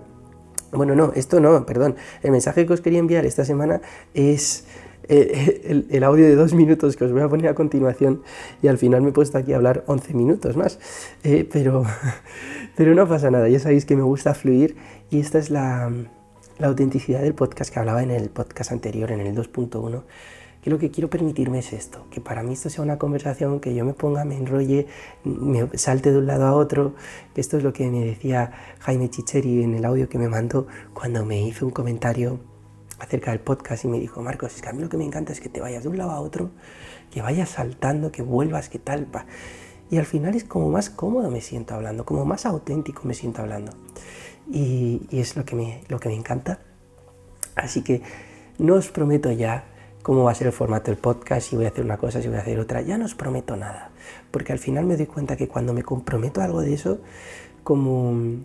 Bueno, 0.72 0.94
no, 0.94 1.12
esto 1.14 1.40
no, 1.40 1.66
perdón. 1.66 1.96
El 2.22 2.30
mensaje 2.30 2.66
que 2.66 2.72
os 2.72 2.80
quería 2.80 2.98
enviar 2.98 3.26
esta 3.26 3.44
semana 3.44 3.80
es 4.14 4.64
eh, 5.08 5.86
el, 5.90 6.04
audio 6.04 6.24
de 6.24 6.36
dos 6.36 6.54
minutos 6.54 6.96
que 6.96 7.04
os 7.04 7.12
voy 7.12 7.22
a 7.22 7.28
poner 7.28 7.48
a 7.48 7.54
continuación 7.54 8.22
y 8.62 8.68
al 8.68 8.78
final 8.78 9.02
me 9.02 9.10
he 9.10 9.12
puesto 9.12 9.38
aquí 9.38 9.52
a 9.52 9.56
hablar 9.56 9.82
11 9.86 10.14
minutos 10.14 10.56
más. 10.56 10.78
Eh, 11.24 11.48
pero, 11.50 11.84
pero 12.76 12.94
no 12.94 13.08
pasa 13.08 13.30
nada, 13.30 13.48
ya 13.48 13.58
sabéis 13.58 13.84
que 13.84 13.96
me 13.96 14.02
gusta 14.02 14.34
fluir 14.34 14.76
y 15.10 15.20
esta 15.20 15.38
es 15.38 15.50
la, 15.50 15.90
la 16.58 16.66
autenticidad 16.66 17.22
del 17.22 17.34
podcast 17.34 17.72
que 17.72 17.80
hablaba 17.80 18.02
en 18.02 18.10
el 18.12 18.30
podcast 18.30 18.70
anterior, 18.70 19.10
en 19.10 19.20
el 19.20 19.34
2.1 19.34 20.02
que 20.62 20.70
lo 20.70 20.78
que 20.78 20.90
quiero 20.90 21.08
permitirme 21.08 21.60
es 21.60 21.72
esto, 21.72 22.06
que 22.10 22.20
para 22.20 22.42
mí 22.42 22.52
esto 22.52 22.68
sea 22.68 22.84
una 22.84 22.98
conversación, 22.98 23.60
que 23.60 23.74
yo 23.74 23.84
me 23.84 23.94
ponga, 23.94 24.24
me 24.24 24.36
enrolle, 24.36 24.86
me 25.24 25.66
salte 25.78 26.12
de 26.12 26.18
un 26.18 26.26
lado 26.26 26.46
a 26.46 26.52
otro, 26.52 26.94
esto 27.34 27.56
es 27.56 27.62
lo 27.62 27.72
que 27.72 27.90
me 27.90 28.04
decía 28.04 28.52
Jaime 28.80 29.08
Chicheri 29.08 29.62
en 29.62 29.74
el 29.74 29.84
audio 29.84 30.08
que 30.08 30.18
me 30.18 30.28
mandó 30.28 30.66
cuando 30.92 31.24
me 31.24 31.40
hizo 31.40 31.64
un 31.64 31.72
comentario 31.72 32.40
acerca 32.98 33.30
del 33.30 33.40
podcast 33.40 33.84
y 33.84 33.88
me 33.88 33.98
dijo, 33.98 34.22
Marcos, 34.22 34.54
es 34.54 34.62
que 34.62 34.68
a 34.68 34.72
mí 34.72 34.82
lo 34.82 34.88
que 34.88 34.98
me 34.98 35.04
encanta 35.04 35.32
es 35.32 35.40
que 35.40 35.48
te 35.48 35.60
vayas 35.60 35.82
de 35.82 35.88
un 35.88 35.96
lado 35.96 36.10
a 36.10 36.20
otro, 36.20 36.50
que 37.10 37.22
vayas 37.22 37.48
saltando, 37.48 38.12
que 38.12 38.22
vuelvas, 38.22 38.68
que 38.68 38.78
tal. 38.78 39.08
Y 39.90 39.96
al 39.96 40.04
final 40.04 40.34
es 40.34 40.44
como 40.44 40.68
más 40.68 40.90
cómodo 40.90 41.30
me 41.30 41.40
siento 41.40 41.74
hablando, 41.74 42.04
como 42.04 42.24
más 42.24 42.46
auténtico 42.46 43.02
me 43.04 43.14
siento 43.14 43.40
hablando. 43.40 43.72
Y, 44.52 45.06
es 45.10 45.36
lo 45.36 45.44
que, 45.44 45.56
me, 45.56 45.82
lo 45.88 45.98
que 45.98 46.08
me 46.08 46.14
encanta. 46.14 46.60
Así 47.56 47.82
que 47.82 48.02
no 48.58 48.74
os 48.74 48.90
prometo 48.90 49.32
ya 49.32 49.64
cómo 50.02 50.24
va 50.24 50.32
a 50.32 50.34
ser 50.34 50.46
el 50.46 50.52
formato 50.52 50.90
del 50.90 50.98
podcast, 50.98 51.48
si 51.48 51.56
voy 51.56 51.66
a 51.66 51.68
hacer 51.68 51.84
una 51.84 51.96
cosa, 51.96 52.20
si 52.20 52.28
voy 52.28 52.38
a 52.38 52.40
hacer 52.40 52.58
otra. 52.58 52.82
Ya 52.82 52.98
no 52.98 53.04
os 53.04 53.14
prometo 53.14 53.56
nada. 53.56 53.90
Porque 54.30 54.52
al 54.52 54.58
final 54.58 54.86
me 54.86 54.96
doy 54.96 55.06
cuenta 55.06 55.36
que 55.36 55.48
cuando 55.48 55.72
me 55.72 55.82
comprometo 55.82 56.40
a 56.40 56.44
algo 56.44 56.60
de 56.60 56.74
eso, 56.74 57.00
como 57.62 58.40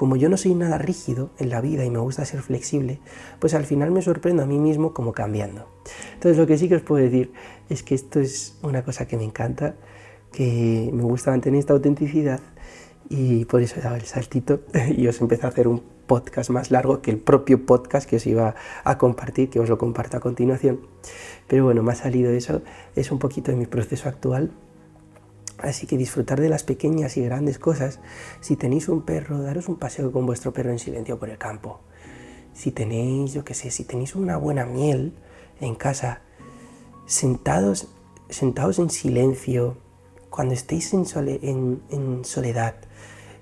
como 0.00 0.16
yo 0.16 0.30
no 0.30 0.38
soy 0.38 0.54
nada 0.54 0.78
rígido 0.78 1.28
en 1.38 1.50
la 1.50 1.60
vida 1.60 1.84
y 1.84 1.90
me 1.90 1.98
gusta 1.98 2.24
ser 2.24 2.40
flexible, 2.40 3.00
pues 3.38 3.52
al 3.52 3.66
final 3.66 3.90
me 3.90 4.00
sorprendo 4.00 4.42
a 4.42 4.46
mí 4.46 4.58
mismo 4.58 4.94
como 4.94 5.12
cambiando. 5.12 5.66
Entonces 6.14 6.38
lo 6.38 6.46
que 6.46 6.56
sí 6.56 6.70
que 6.70 6.76
os 6.76 6.80
puedo 6.80 7.04
decir 7.04 7.34
es 7.68 7.82
que 7.82 7.94
esto 7.94 8.18
es 8.18 8.56
una 8.62 8.82
cosa 8.82 9.06
que 9.06 9.18
me 9.18 9.24
encanta, 9.24 9.74
que 10.32 10.88
me 10.90 11.02
gusta 11.02 11.32
mantener 11.32 11.60
esta 11.60 11.74
autenticidad 11.74 12.40
y 13.10 13.44
por 13.44 13.60
eso 13.60 13.78
he 13.78 13.82
dado 13.82 13.96
el 13.96 14.06
saltito 14.06 14.62
y 14.96 15.06
os 15.06 15.20
empecé 15.20 15.44
a 15.44 15.50
hacer 15.50 15.68
un 15.68 15.82
podcast 16.06 16.48
más 16.48 16.70
largo 16.70 17.02
que 17.02 17.10
el 17.10 17.18
propio 17.18 17.66
podcast 17.66 18.08
que 18.08 18.16
os 18.16 18.26
iba 18.26 18.54
a 18.84 18.96
compartir, 18.96 19.50
que 19.50 19.60
os 19.60 19.68
lo 19.68 19.76
comparto 19.76 20.16
a 20.16 20.20
continuación. 20.20 20.80
Pero 21.46 21.64
bueno, 21.64 21.82
me 21.82 21.92
ha 21.92 21.96
salido 21.96 22.32
eso, 22.32 22.62
es 22.96 23.12
un 23.12 23.18
poquito 23.18 23.50
de 23.50 23.58
mi 23.58 23.66
proceso 23.66 24.08
actual 24.08 24.52
Así 25.62 25.86
que 25.86 25.98
disfrutar 25.98 26.40
de 26.40 26.48
las 26.48 26.64
pequeñas 26.64 27.16
y 27.16 27.24
grandes 27.24 27.58
cosas. 27.58 28.00
Si 28.40 28.56
tenéis 28.56 28.88
un 28.88 29.02
perro, 29.02 29.42
daros 29.42 29.68
un 29.68 29.76
paseo 29.76 30.10
con 30.10 30.26
vuestro 30.26 30.52
perro 30.52 30.70
en 30.70 30.78
silencio 30.78 31.18
por 31.18 31.28
el 31.28 31.38
campo. 31.38 31.80
Si 32.54 32.72
tenéis, 32.72 33.32
yo 33.32 33.44
qué 33.44 33.54
sé, 33.54 33.70
si 33.70 33.84
tenéis 33.84 34.14
una 34.14 34.36
buena 34.36 34.64
miel 34.64 35.12
en 35.60 35.74
casa, 35.74 36.22
sentados, 37.06 37.88
sentados 38.28 38.78
en 38.78 38.90
silencio, 38.90 39.76
cuando 40.30 40.54
estéis 40.54 40.94
en, 40.94 41.04
soledad, 42.24 42.74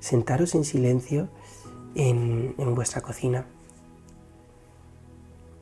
sentaros 0.01 0.55
en 0.55 0.65
silencio 0.65 1.29
en, 1.95 2.75
vuestra 2.75 3.03
cocina 3.03 3.47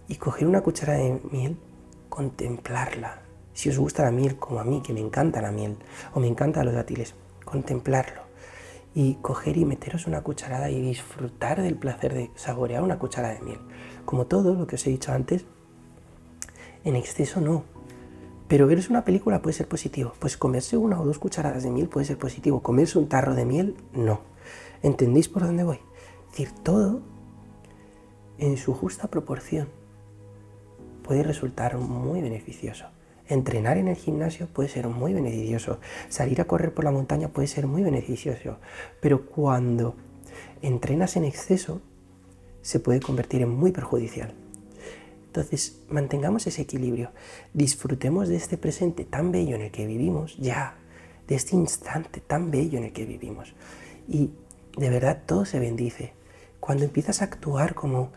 y 0.09 0.15
coger 0.17 0.47
una 0.47 0.63
cuchara 0.63 0.95
de 0.95 1.21
miel, 1.31 1.59
contemplarla 2.09 3.23
si 3.53 3.69
os 3.71 3.79
gusta 3.79 4.05
la 4.05 4.11
miel 4.11 4.37
como 4.37 4.61
a 4.61 4.65
mí, 4.65 4.83
que 4.83 4.93
me 4.93 5.01
encanta 5.01 5.41
la 5.41 5.51
miel, 5.51 5.77
o 6.15 6.21
me 6.21 6.29
encantan 6.29 6.67
los 6.67 6.75
dátiles, 6.75 7.15
contemplarlo 7.45 8.21
y 8.95 9.15
coger 9.17 9.57
y 9.57 9.65
meteros 9.65 10.07
una 10.07 10.23
cucharada 10.23 10.71
y 10.71 10.81
disfrutar 10.81 11.61
del 11.61 11.75
placer 11.75 12.15
de 12.15 12.31
saborear 12.35 12.83
una 12.83 12.99
cucharada 12.99 13.35
de 13.35 13.41
miel. 13.41 13.61
Como 14.05 14.27
todo 14.27 14.55
lo 14.55 14.67
que 14.67 14.77
os 14.77 14.87
he 14.87 14.91
dicho 14.91 15.13
antes, 15.13 15.45
en 16.85 16.97
exceso 16.97 17.41
no. 17.41 17.76
Pero 18.49 18.67
veros 18.67 18.91
una 18.91 19.05
película 19.05 19.43
puede 19.43 19.55
ser 19.55 19.69
positivo. 19.69 20.13
Pues 20.19 20.37
comerse 20.37 20.77
una 20.77 21.01
o 21.01 21.05
dos 21.05 21.19
cucharadas 21.19 21.63
de 21.63 21.71
miel 21.71 21.89
puede 21.89 22.07
ser 22.07 22.19
positivo. 22.19 22.63
Comerse 22.63 22.99
un 22.99 23.09
tarro 23.09 23.35
de 23.35 23.45
miel, 23.45 23.77
no. 23.93 24.21
¿Entendéis 24.83 25.29
por 25.29 25.43
dónde 25.43 25.65
voy? 25.65 25.81
Es 26.27 26.39
decir, 26.39 26.51
todo 26.63 27.01
en 28.39 28.57
su 28.57 28.75
justa 28.75 29.09
proporción 29.09 29.69
puede 31.03 31.23
resultar 31.23 31.79
muy 31.79 32.21
beneficioso. 32.21 32.87
Entrenar 33.29 33.79
en 33.79 33.89
el 33.89 33.97
gimnasio 33.97 34.47
puede 34.47 34.69
ser 34.69 34.87
muy 34.87 35.13
beneficioso, 35.13 35.81
salir 36.09 36.41
a 36.41 36.45
correr 36.45 36.73
por 36.75 36.85
la 36.85 36.93
montaña 36.93 37.29
puede 37.29 37.49
ser 37.49 37.67
muy 37.67 37.83
beneficioso, 37.83 38.59
pero 39.01 39.27
cuando 39.27 39.97
entrenas 40.63 41.17
en 41.17 41.25
exceso 41.25 41.81
se 42.63 42.79
puede 42.79 43.01
convertir 43.01 43.43
en 43.43 43.51
muy 43.51 43.73
perjudicial. 43.73 44.35
Entonces, 45.37 45.83
mantengamos 45.91 46.47
ese 46.47 46.63
equilibrio, 46.63 47.11
disfrutemos 47.53 48.27
de 48.29 48.37
este 48.37 48.57
presente 48.57 49.05
tan 49.05 49.33
bello 49.33 49.55
en 49.55 49.61
el 49.61 49.71
que 49.71 49.87
vivimos, 49.87 50.35
ya, 50.39 50.79
de 51.29 51.35
este 51.35 51.55
instante 51.55 52.21
tan 52.21 52.51
bello 52.51 52.79
en 52.79 52.85
el 52.85 52.93
que 52.95 53.05
vivimos. 53.05 53.55
Y 54.09 54.31
de 54.79 54.89
verdad 54.89 55.25
todo 55.27 55.45
se 55.45 55.61
bendice. 55.61 56.15
Cuando 56.59 56.85
empiezas 56.85 57.21
a 57.21 57.27
actuar 57.27 57.75
como, 57.75 58.13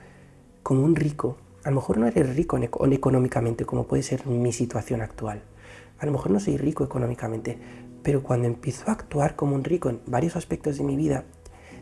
como 0.64 0.86
un 0.86 0.96
rico, 0.96 1.36
a 1.66 1.72
lo 1.72 1.76
mejor 1.76 1.98
no 1.98 2.08
eres 2.08 2.38
rico 2.38 2.58
económicamente 2.58 3.66
como 3.66 3.86
puede 3.86 4.04
ser 4.04 4.26
mi 4.26 4.54
situación 4.54 5.02
actual. 5.02 5.44
A 6.00 6.06
lo 6.06 6.14
mejor 6.14 6.32
no 6.32 6.40
soy 6.40 6.56
rico 6.56 6.86
económicamente, 6.86 7.58
pero 8.02 8.24
cuando 8.24 8.48
empiezo 8.48 8.86
a 8.88 8.94
actuar 8.94 9.36
como 9.36 9.56
un 9.56 9.66
rico 9.66 9.90
en 9.90 10.00
varios 10.06 10.38
aspectos 10.38 10.78
de 10.78 10.86
mi 10.86 10.96
vida, 10.96 11.26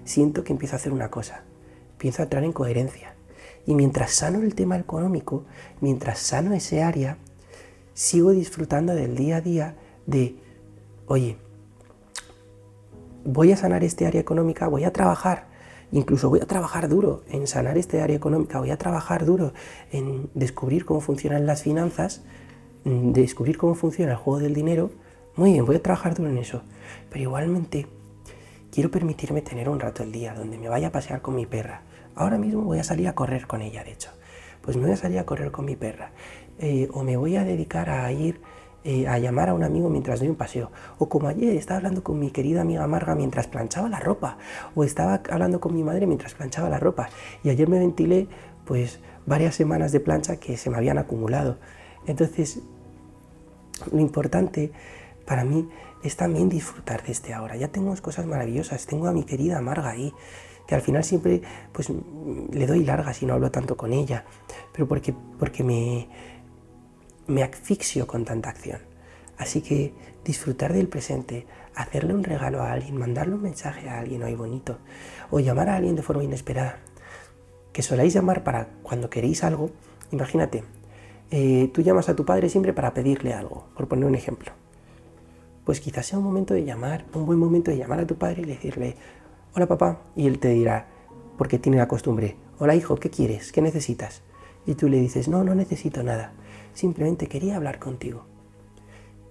siento 0.03 0.43
que 0.43 0.51
empiezo 0.51 0.75
a 0.75 0.77
hacer 0.77 0.93
una 0.93 1.11
cosa, 1.11 1.43
empiezo 1.91 2.23
a 2.23 2.25
entrar 2.25 2.43
en 2.43 2.53
coherencia. 2.53 3.16
Y 3.67 3.75
mientras 3.75 4.11
sano 4.13 4.41
el 4.41 4.55
tema 4.55 4.77
económico, 4.77 5.45
mientras 5.81 6.17
sano 6.17 6.53
ese 6.53 6.81
área, 6.81 7.17
sigo 7.93 8.31
disfrutando 8.31 8.95
del 8.95 9.15
día 9.15 9.37
a 9.37 9.41
día 9.41 9.75
de, 10.07 10.35
oye, 11.05 11.37
voy 13.23 13.51
a 13.51 13.57
sanar 13.57 13.83
este 13.83 14.07
área 14.07 14.21
económica, 14.21 14.67
voy 14.67 14.85
a 14.85 14.93
trabajar 14.93 15.47
Incluso 15.91 16.29
voy 16.29 16.41
a 16.41 16.45
trabajar 16.45 16.89
duro 16.89 17.23
en 17.29 17.47
sanar 17.47 17.77
este 17.77 18.01
área 18.01 18.15
económica, 18.15 18.59
voy 18.59 18.71
a 18.71 18.77
trabajar 18.77 19.25
duro 19.25 19.53
en 19.91 20.29
descubrir 20.33 20.85
cómo 20.85 20.99
funcionan 20.99 21.45
las 21.45 21.63
finanzas, 21.63 22.23
descubrir 22.83 23.57
cómo 23.57 23.73
funciona 23.73 24.11
el 24.11 24.17
juego 24.17 24.39
del 24.39 24.53
dinero. 24.53 24.91
Muy 25.37 25.53
bien, 25.53 25.65
voy 25.65 25.77
a 25.77 25.81
trabajar 25.81 26.13
duro 26.13 26.29
en 26.29 26.39
eso. 26.39 26.61
Pero 27.09 27.21
igualmente 27.21 27.87
quiero 28.69 28.91
permitirme 28.91 29.41
tener 29.41 29.69
un 29.69 29.79
rato 29.79 30.03
el 30.03 30.11
día 30.11 30.33
donde 30.33 30.57
me 30.57 30.67
vaya 30.67 30.87
a 30.87 30.91
pasear 30.91 31.21
con 31.21 31.35
mi 31.35 31.45
perra. 31.45 31.83
Ahora 32.17 32.37
mismo 32.37 32.63
voy 32.63 32.79
a 32.79 32.83
salir 32.83 33.07
a 33.07 33.13
correr 33.13 33.47
con 33.47 33.61
ella, 33.61 33.83
de 33.83 33.91
hecho. 33.91 34.09
Pues 34.61 34.75
me 34.75 34.83
voy 34.83 34.91
a 34.93 34.97
salir 34.97 35.19
a 35.19 35.25
correr 35.25 35.51
con 35.51 35.65
mi 35.65 35.75
perra. 35.75 36.11
Eh, 36.59 36.89
o 36.91 37.03
me 37.03 37.15
voy 37.15 37.37
a 37.37 37.43
dedicar 37.43 37.89
a 37.89 38.11
ir 38.11 38.41
eh, 38.83 39.07
a 39.07 39.19
llamar 39.19 39.49
a 39.49 39.53
un 39.53 39.63
amigo 39.63 39.89
mientras 39.89 40.19
doy 40.19 40.29
un 40.29 40.35
paseo. 40.35 40.71
O 40.97 41.07
como 41.09 41.27
ayer 41.27 41.55
estaba 41.55 41.77
hablando 41.77 42.03
con 42.03 42.19
mi 42.19 42.31
querida 42.31 42.61
amiga 42.61 42.87
Marga 42.87 43.13
mientras 43.15 43.47
planchaba 43.47 43.87
la 43.87 43.99
ropa. 43.99 44.37
O 44.75 44.83
estaba 44.83 45.21
hablando 45.29 45.59
con 45.59 45.75
mi 45.75 45.83
madre 45.83 46.07
mientras 46.07 46.33
planchaba 46.33 46.69
la 46.69 46.79
ropa. 46.79 47.09
Y 47.43 47.49
ayer 47.49 47.69
me 47.69 47.79
ventilé 47.79 48.27
pues 48.65 48.99
varias 49.27 49.55
semanas 49.55 49.91
de 49.91 49.99
plancha 49.99 50.37
que 50.37 50.57
se 50.57 50.71
me 50.71 50.77
habían 50.77 50.97
acumulado. 50.97 51.57
Entonces, 52.07 52.61
lo 53.91 53.99
importante 53.99 54.71
para 55.25 55.43
mí 55.43 55.69
es 56.03 56.15
también 56.15 56.49
disfrutar 56.49 57.03
de 57.03 57.11
este 57.11 57.33
ahora. 57.33 57.55
Ya 57.57 57.67
tengo 57.67 57.95
cosas 58.01 58.25
maravillosas, 58.25 58.85
tengo 58.87 59.07
a 59.07 59.11
mi 59.11 59.23
querida 59.23 59.61
Marga 59.61 59.89
ahí, 59.89 60.13
que 60.67 60.75
al 60.75 60.81
final 60.81 61.03
siempre 61.03 61.41
pues 61.71 61.89
le 62.51 62.67
doy 62.67 62.83
largas 62.83 63.21
y 63.23 63.25
no 63.25 63.33
hablo 63.33 63.49
tanto 63.49 63.77
con 63.77 63.93
ella, 63.93 64.25
pero 64.73 64.87
porque, 64.87 65.13
porque 65.39 65.63
me, 65.63 66.07
me 67.27 67.43
asfixio 67.43 68.05
con 68.05 68.25
tanta 68.25 68.49
acción. 68.49 68.81
Así 69.37 69.61
que 69.61 69.93
disfrutar 70.25 70.73
del 70.73 70.87
presente, 70.87 71.47
hacerle 71.75 72.13
un 72.13 72.23
regalo 72.23 72.61
a 72.61 72.71
alguien, 72.71 72.97
mandarle 72.97 73.35
un 73.35 73.43
mensaje 73.43 73.87
a 73.87 73.99
alguien 73.99 74.23
hoy 74.23 74.35
bonito, 74.35 74.77
o 75.29 75.39
llamar 75.39 75.69
a 75.69 75.75
alguien 75.75 75.95
de 75.95 76.01
forma 76.01 76.23
inesperada, 76.23 76.79
que 77.71 77.81
soláis 77.81 78.13
llamar 78.13 78.43
para 78.43 78.67
cuando 78.83 79.09
queréis 79.09 79.43
algo, 79.43 79.69
imagínate, 80.11 80.63
eh, 81.29 81.69
tú 81.73 81.81
llamas 81.81 82.09
a 82.09 82.15
tu 82.15 82.25
padre 82.25 82.49
siempre 82.49 82.73
para 82.73 82.93
pedirle 82.93 83.33
algo, 83.33 83.67
por 83.75 83.87
poner 83.87 84.05
un 84.05 84.15
ejemplo. 84.15 84.51
Pues 85.65 85.81
quizás 85.81 86.05
sea 86.05 86.17
un 86.17 86.25
momento 86.25 86.53
de 86.53 86.63
llamar, 86.63 87.05
un 87.13 87.25
buen 87.25 87.37
momento 87.37 87.71
de 87.71 87.77
llamar 87.77 87.99
a 87.99 88.07
tu 88.07 88.15
padre 88.15 88.41
y 88.41 88.45
decirle, 88.45 88.95
hola 89.55 89.67
papá, 89.67 90.01
y 90.15 90.27
él 90.27 90.39
te 90.39 90.49
dirá, 90.49 90.87
porque 91.37 91.59
tiene 91.59 91.77
la 91.77 91.87
costumbre, 91.87 92.35
hola 92.59 92.75
hijo, 92.75 92.95
¿qué 92.95 93.09
quieres? 93.09 93.51
¿Qué 93.51 93.61
necesitas? 93.61 94.21
Y 94.65 94.75
tú 94.75 94.89
le 94.89 94.99
dices, 94.99 95.27
no, 95.27 95.43
no 95.43 95.55
necesito 95.55 96.03
nada, 96.03 96.33
simplemente 96.73 97.27
quería 97.27 97.55
hablar 97.55 97.79
contigo. 97.79 98.25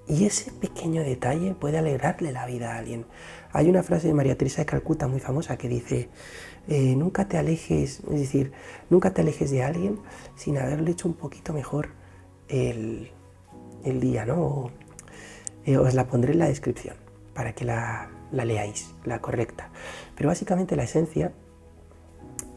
Y 0.09 0.25
ese 0.25 0.53
pequeño 0.53 1.03
detalle 1.03 1.55
puede 1.55 1.79
alegrarle 1.79 2.31
la 2.31 2.47
vida 2.47 2.75
a 2.75 2.79
alguien. 2.79 3.07
Hay 3.53 3.69
una 3.69 3.83
frase 3.83 4.07
de 4.07 4.15
María 4.15 4.39
Teresa 4.39 4.63
de 4.63 4.67
Calcuta 4.67 5.09
muy 5.09 5.19
famosa 5.19 5.57
que 5.57 5.69
dice, 5.69 6.09
eh, 6.69 6.95
nunca 6.95 7.27
te 7.27 7.39
alejes, 7.39 8.01
es 8.01 8.21
decir, 8.21 8.53
nunca 8.89 9.13
te 9.13 9.23
alejes 9.23 9.51
de 9.51 9.65
alguien 9.65 9.99
sin 10.37 10.59
haberle 10.59 10.93
hecho 10.93 11.09
un 11.09 11.15
poquito 11.15 11.53
mejor 11.53 11.91
el, 12.49 13.11
día, 13.85 14.25
¿no? 14.25 14.71
Eh, 15.65 15.77
os 15.77 15.95
la 15.95 16.07
pondré 16.07 16.33
en 16.33 16.41
la 16.41 16.49
descripción 16.49 16.97
para 17.35 17.53
que 17.53 17.65
la, 17.65 18.09
leáis, 18.33 18.95
la 19.05 19.21
correcta. 19.21 19.71
Pero 20.17 20.29
básicamente 20.29 20.75
la 20.75 20.85
esencia 20.85 21.33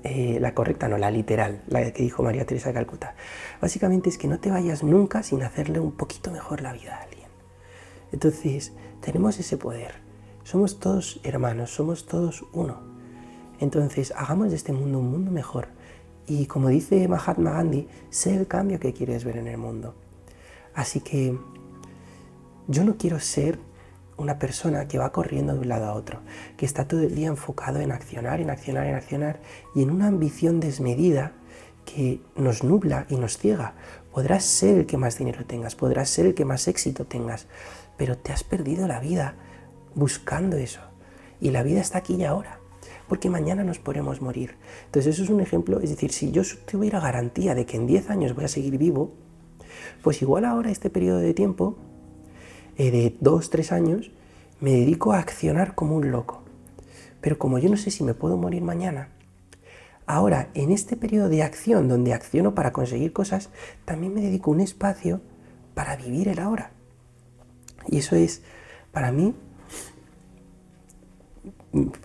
eh, 0.03 0.37
la 0.39 0.53
correcta, 0.53 0.87
no, 0.87 0.97
la 0.97 1.11
literal, 1.11 1.61
la 1.67 1.91
que 1.91 2.03
dijo 2.03 2.23
María 2.23 2.45
Teresa 2.45 2.69
de 2.69 2.75
Calcuta. 2.75 3.15
Básicamente 3.61 4.09
es 4.09 4.17
que 4.17 4.29
no 4.29 4.39
te 4.39 4.49
vayas 4.49 4.81
nunca 4.81 5.23
sin 5.23 5.43
hacerle 5.43 5.81
un 5.81 5.91
poquito 5.91 6.31
mejor 6.31 6.61
la 6.61 6.71
vida 6.71 6.95
a 6.95 7.01
alguien. 7.03 7.27
Entonces, 8.13 8.71
tenemos 9.01 9.37
ese 9.39 9.57
poder. 9.57 9.95
Somos 10.43 10.79
todos 10.79 11.19
hermanos, 11.23 11.71
somos 11.71 12.05
todos 12.05 12.45
uno. 12.53 12.79
Entonces, 13.59 14.13
hagamos 14.15 14.51
de 14.51 14.55
este 14.55 14.71
mundo 14.71 14.99
un 14.99 15.11
mundo 15.11 15.31
mejor. 15.31 15.67
Y 16.27 16.45
como 16.45 16.69
dice 16.69 17.07
Mahatma 17.09 17.51
Gandhi, 17.51 17.87
sé 18.09 18.35
el 18.35 18.47
cambio 18.47 18.79
que 18.79 18.93
quieres 18.93 19.25
ver 19.25 19.35
en 19.35 19.47
el 19.47 19.57
mundo. 19.57 19.95
Así 20.73 21.01
que 21.01 21.37
yo 22.67 22.83
no 22.85 22.95
quiero 22.95 23.19
ser 23.19 23.59
una 24.19 24.37
persona 24.37 24.87
que 24.87 24.97
va 24.97 25.11
corriendo 25.11 25.53
de 25.53 25.59
un 25.59 25.69
lado 25.69 25.85
a 25.85 25.93
otro, 25.93 26.19
que 26.57 26.65
está 26.65 26.87
todo 26.87 27.01
el 27.01 27.15
día 27.15 27.27
enfocado 27.27 27.79
en 27.79 27.91
accionar, 27.91 28.39
en 28.41 28.49
accionar, 28.49 28.85
en 28.85 28.95
accionar 28.95 29.39
y 29.73 29.83
en 29.83 29.91
una 29.91 30.07
ambición 30.07 30.59
desmedida 30.59 31.33
que 31.85 32.21
nos 32.35 32.63
nubla 32.63 33.05
y 33.09 33.15
nos 33.15 33.37
ciega. 33.37 33.73
Podrás 34.11 34.43
ser 34.43 34.77
el 34.77 34.85
que 34.85 34.97
más 34.97 35.17
dinero 35.17 35.45
tengas, 35.45 35.75
podrás 35.75 36.09
ser 36.09 36.25
el 36.25 36.33
que 36.33 36.45
más 36.45 36.67
éxito 36.67 37.05
tengas, 37.05 37.47
pero 37.97 38.17
te 38.17 38.31
has 38.31 38.43
perdido 38.43 38.87
la 38.87 38.99
vida 38.99 39.35
buscando 39.95 40.57
eso. 40.57 40.81
Y 41.41 41.51
la 41.51 41.63
vida 41.63 41.79
está 41.79 41.99
aquí 41.99 42.15
y 42.15 42.25
ahora, 42.25 42.59
porque 43.07 43.29
mañana 43.29 43.63
nos 43.63 43.79
podemos 43.79 44.21
morir. 44.21 44.55
Entonces 44.85 45.15
eso 45.15 45.23
es 45.23 45.29
un 45.29 45.39
ejemplo, 45.39 45.79
es 45.79 45.89
decir, 45.89 46.11
si 46.11 46.31
yo 46.31 46.43
tuviera 46.69 46.99
garantía 46.99 47.55
de 47.55 47.65
que 47.65 47.77
en 47.77 47.87
10 47.87 48.09
años 48.09 48.35
voy 48.35 48.45
a 48.45 48.49
seguir 48.49 48.77
vivo, 48.77 49.13
pues 50.03 50.21
igual 50.21 50.45
ahora 50.45 50.71
este 50.71 50.89
periodo 50.89 51.19
de 51.19 51.33
tiempo, 51.33 51.77
eh, 52.79 52.89
de 52.89 53.15
2, 53.19 53.49
3 53.51 53.71
años, 53.71 54.11
me 54.59 54.71
dedico 54.71 55.13
a 55.13 55.19
accionar 55.19 55.75
como 55.75 55.95
un 55.95 56.09
loco. 56.09 56.41
Pero 57.21 57.37
como 57.37 57.59
yo 57.59 57.69
no 57.69 57.77
sé 57.77 57.91
si 57.91 58.03
me 58.03 58.15
puedo 58.15 58.37
morir 58.37 58.63
mañana, 58.63 59.09
ahora 60.07 60.49
en 60.55 60.71
este 60.71 60.95
periodo 60.95 61.29
de 61.29 61.43
acción 61.43 61.87
donde 61.87 62.13
acciono 62.13 62.55
para 62.55 62.73
conseguir 62.73 63.13
cosas, 63.13 63.49
también 63.85 64.15
me 64.15 64.21
dedico 64.21 64.49
un 64.49 64.61
espacio 64.61 65.21
para 65.75 65.95
vivir 65.95 66.27
el 66.27 66.39
ahora. 66.39 66.71
Y 67.87 67.97
eso 67.97 68.15
es, 68.15 68.41
para 68.91 69.11
mí, 69.11 69.35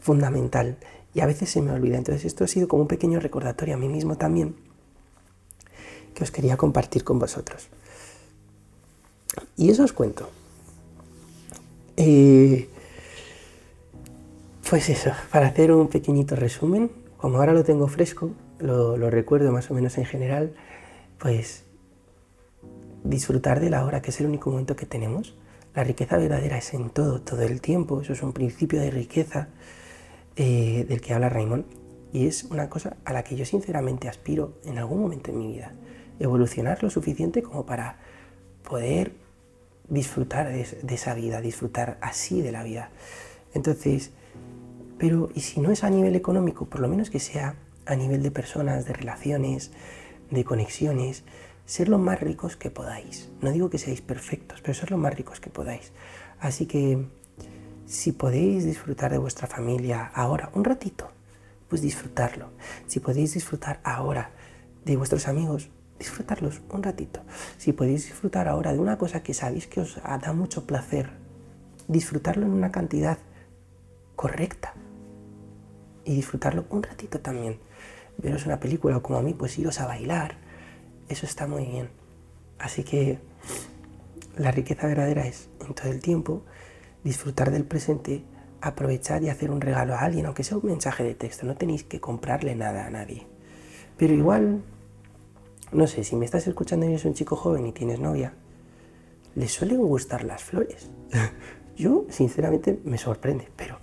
fundamental. 0.00 0.76
Y 1.14 1.20
a 1.20 1.26
veces 1.26 1.48
se 1.48 1.62
me 1.62 1.70
olvida. 1.70 1.96
Entonces 1.96 2.26
esto 2.26 2.44
ha 2.44 2.48
sido 2.48 2.68
como 2.68 2.82
un 2.82 2.88
pequeño 2.88 3.20
recordatorio 3.20 3.76
a 3.76 3.78
mí 3.78 3.88
mismo 3.88 4.18
también 4.18 4.56
que 6.14 6.22
os 6.22 6.30
quería 6.30 6.56
compartir 6.56 7.04
con 7.04 7.18
vosotros. 7.18 7.68
Y 9.56 9.70
eso 9.70 9.82
os 9.82 9.92
cuento. 9.92 10.30
Eh, 11.96 12.68
pues 14.68 14.88
eso, 14.88 15.10
para 15.30 15.46
hacer 15.46 15.72
un 15.72 15.88
pequeñito 15.88 16.36
resumen, 16.36 16.90
como 17.16 17.38
ahora 17.38 17.52
lo 17.52 17.64
tengo 17.64 17.86
fresco, 17.88 18.30
lo, 18.58 18.96
lo 18.96 19.10
recuerdo 19.10 19.52
más 19.52 19.70
o 19.70 19.74
menos 19.74 19.98
en 19.98 20.04
general, 20.04 20.54
pues 21.18 21.64
disfrutar 23.04 23.60
de 23.60 23.70
la 23.70 23.84
hora, 23.84 24.02
que 24.02 24.10
es 24.10 24.20
el 24.20 24.26
único 24.26 24.50
momento 24.50 24.76
que 24.76 24.86
tenemos, 24.86 25.34
la 25.74 25.82
riqueza 25.82 26.16
verdadera 26.16 26.56
es 26.56 26.72
en 26.72 26.90
todo, 26.90 27.20
todo 27.20 27.42
el 27.42 27.60
tiempo. 27.60 28.00
Eso 28.00 28.12
es 28.12 28.22
un 28.22 28.32
principio 28.32 28.80
de 28.80 28.90
riqueza 28.90 29.48
eh, 30.36 30.86
del 30.88 31.00
que 31.00 31.12
habla 31.12 31.28
Raymond. 31.28 31.64
Y 32.12 32.28
es 32.28 32.44
una 32.44 32.70
cosa 32.70 32.96
a 33.04 33.12
la 33.12 33.24
que 33.24 33.34
yo 33.34 33.44
sinceramente 33.44 34.08
aspiro 34.08 34.58
en 34.64 34.78
algún 34.78 35.00
momento 35.00 35.32
en 35.32 35.38
mi 35.38 35.48
vida. 35.48 35.72
Evolucionar 36.20 36.80
lo 36.84 36.90
suficiente 36.90 37.42
como 37.42 37.66
para 37.66 37.96
poder 38.62 39.14
disfrutar 39.88 40.48
de, 40.48 40.94
esa 40.94 41.14
vida, 41.14 41.40
disfrutar 41.40 41.98
así 42.00 42.42
de 42.42 42.52
la 42.52 42.62
vida. 42.62 42.90
Entonces, 43.54 44.10
pero 44.98 45.30
¿y 45.34 45.40
si 45.40 45.60
no 45.60 45.70
es 45.70 45.84
a 45.84 45.90
nivel 45.90 46.16
económico? 46.16 46.66
Por 46.66 46.80
lo 46.80 46.88
menos 46.88 47.10
que 47.10 47.20
sea 47.20 47.56
a 47.86 47.96
nivel 47.96 48.22
de 48.22 48.30
personas, 48.30 48.86
de 48.86 48.94
relaciones, 48.94 49.72
de 50.30 50.44
conexiones, 50.44 51.24
ser 51.66 51.88
lo 51.88 51.98
más 51.98 52.20
ricos 52.20 52.56
que 52.56 52.70
podáis. 52.70 53.30
No 53.40 53.50
digo 53.50 53.70
que 53.70 53.78
seáis 53.78 54.00
perfectos, 54.00 54.60
pero 54.60 54.74
ser 54.74 54.90
lo 54.90 54.98
más 54.98 55.14
ricos 55.14 55.40
que 55.40 55.50
podáis. 55.50 55.92
Así 56.40 56.66
que 56.66 57.06
si 57.86 58.12
podéis 58.12 58.64
disfrutar 58.64 59.12
de 59.12 59.18
vuestra 59.18 59.46
familia 59.46 60.10
ahora, 60.14 60.50
un 60.54 60.64
ratito, 60.64 61.10
pues 61.68 61.82
disfrutarlo. 61.82 62.50
Si 62.86 63.00
podéis 63.00 63.34
disfrutar 63.34 63.80
ahora 63.84 64.30
de 64.84 64.96
vuestros 64.96 65.28
amigos, 65.28 65.68
disfrutarlos 65.98 66.60
un 66.70 66.82
ratito. 66.82 67.20
Si 67.58 67.72
podéis 67.72 68.06
disfrutar 68.06 68.48
ahora 68.48 68.72
de 68.72 68.78
una 68.78 68.98
cosa 68.98 69.22
que 69.22 69.34
sabéis 69.34 69.66
que 69.66 69.80
os 69.80 70.00
da 70.02 70.32
mucho 70.32 70.66
placer, 70.66 71.10
disfrutarlo 71.88 72.46
en 72.46 72.52
una 72.52 72.72
cantidad 72.72 73.18
correcta. 74.16 74.74
Y 76.04 76.14
disfrutarlo 76.16 76.66
un 76.70 76.82
ratito 76.82 77.20
también. 77.20 77.58
Veros 78.18 78.46
una 78.46 78.60
película 78.60 78.96
o 78.96 79.02
como 79.02 79.18
a 79.18 79.22
mí, 79.22 79.34
pues 79.34 79.58
iros 79.58 79.80
a 79.80 79.86
bailar, 79.86 80.36
eso 81.08 81.26
está 81.26 81.46
muy 81.46 81.64
bien. 81.64 81.88
Así 82.58 82.84
que 82.84 83.18
la 84.36 84.50
riqueza 84.50 84.86
verdadera 84.86 85.26
es 85.26 85.48
en 85.66 85.74
todo 85.74 85.88
el 85.88 86.00
tiempo 86.00 86.44
disfrutar 87.02 87.50
del 87.50 87.64
presente, 87.64 88.24
aprovechar 88.60 89.22
y 89.22 89.28
hacer 89.28 89.50
un 89.50 89.60
regalo 89.60 89.94
a 89.94 90.00
alguien, 90.00 90.26
aunque 90.26 90.44
sea 90.44 90.56
un 90.56 90.66
mensaje 90.66 91.04
de 91.04 91.14
texto, 91.14 91.46
no 91.46 91.56
tenéis 91.56 91.84
que 91.84 92.00
comprarle 92.00 92.54
nada 92.54 92.86
a 92.86 92.90
nadie. 92.90 93.26
Pero 93.96 94.14
igual, 94.14 94.62
no 95.72 95.86
sé, 95.86 96.04
si 96.04 96.16
me 96.16 96.24
estás 96.24 96.46
escuchando 96.46 96.86
y 96.86 96.90
eres 96.90 97.04
un 97.04 97.14
chico 97.14 97.36
joven 97.36 97.66
y 97.66 97.72
tienes 97.72 98.00
novia, 98.00 98.34
le 99.34 99.48
suelen 99.48 99.78
gustar 99.78 100.24
las 100.24 100.42
flores. 100.42 100.90
Yo, 101.76 102.04
sinceramente, 102.08 102.80
me 102.84 102.98
sorprende, 102.98 103.48
pero 103.56 103.78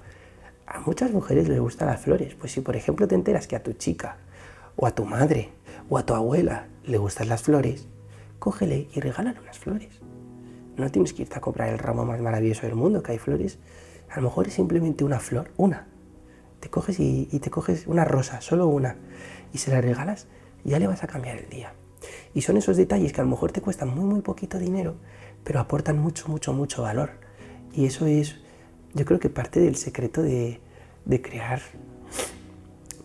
a 0.65 0.80
muchas 0.80 1.12
mujeres 1.12 1.50
les 1.50 1.60
gustan 1.60 1.89
las 1.89 2.02
flores. 2.02 2.36
Pues 2.36 2.54
si, 2.54 2.62
por 2.62 2.76
ejemplo, 2.76 3.08
te 3.08 3.15
enteras 3.15 3.48
que 3.48 3.56
a 3.56 3.63
tu 3.63 3.74
chica 3.74 4.17
o 4.78 4.88
a 4.88 4.96
tu 4.96 5.06
madre 5.06 5.50
o 5.89 5.98
a 5.98 6.06
tu 6.06 6.13
abuela 6.13 6.67
le 6.86 6.98
gustan 6.98 7.28
las 7.28 7.44
flores, 7.44 7.88
cógele 8.39 8.88
y 8.94 9.00
regálale 9.02 9.39
unas 9.39 9.60
flores. 9.60 10.00
No 10.78 10.89
tienes 10.89 11.13
que 11.13 11.24
irte 11.24 11.36
a 11.38 11.41
comprar 11.41 11.70
el 11.70 11.80
ramo 11.80 12.06
más 12.06 12.22
maravilloso 12.22 12.65
del 12.65 12.76
mundo, 12.76 13.04
que 13.04 13.12
hay 13.12 13.17
flores. 13.17 13.60
A 14.10 14.17
lo 14.17 14.24
mejor 14.24 14.48
es 14.48 14.54
simplemente 14.54 15.04
una 15.04 15.20
flor, 15.20 15.52
una. 15.58 15.88
Te 16.60 16.70
coges 16.70 17.00
y, 17.00 17.26
te 17.26 17.50
coges 17.50 17.88
una 17.88 18.06
rosa, 18.06 18.39
solo 18.39 18.67
una, 18.67 18.96
y 19.52 19.58
se 19.58 19.72
la 19.72 19.82
regalas, 19.82 20.28
ya 20.63 20.80
le 20.80 20.88
vas 20.88 21.04
a 21.04 21.08
cambiar 21.08 21.38
el 21.38 21.50
día. 21.50 21.74
Y 22.34 22.41
son 22.41 22.58
esos 22.58 22.78
detalles 22.78 23.13
que 23.13 23.21
a 23.21 23.24
lo 23.24 23.30
mejor 23.30 23.52
te 23.52 23.62
cuestan 23.62 23.89
muy, 23.89 24.06
muy 24.06 24.21
poquito 24.21 24.58
dinero, 24.58 24.95
pero 25.43 25.60
aportan 25.60 26.00
mucho, 26.00 26.28
mucho, 26.28 26.54
mucho 26.54 26.84
valor. 26.84 27.12
Y 27.74 27.86
eso 27.86 28.06
es, 28.06 28.38
yo 28.93 29.06
creo 29.06 29.19
que 29.19 29.30
parte 29.30 29.60
del 29.60 29.76
secreto 29.76 30.21
de, 30.21 30.60
de 31.06 31.21
crear 31.21 31.62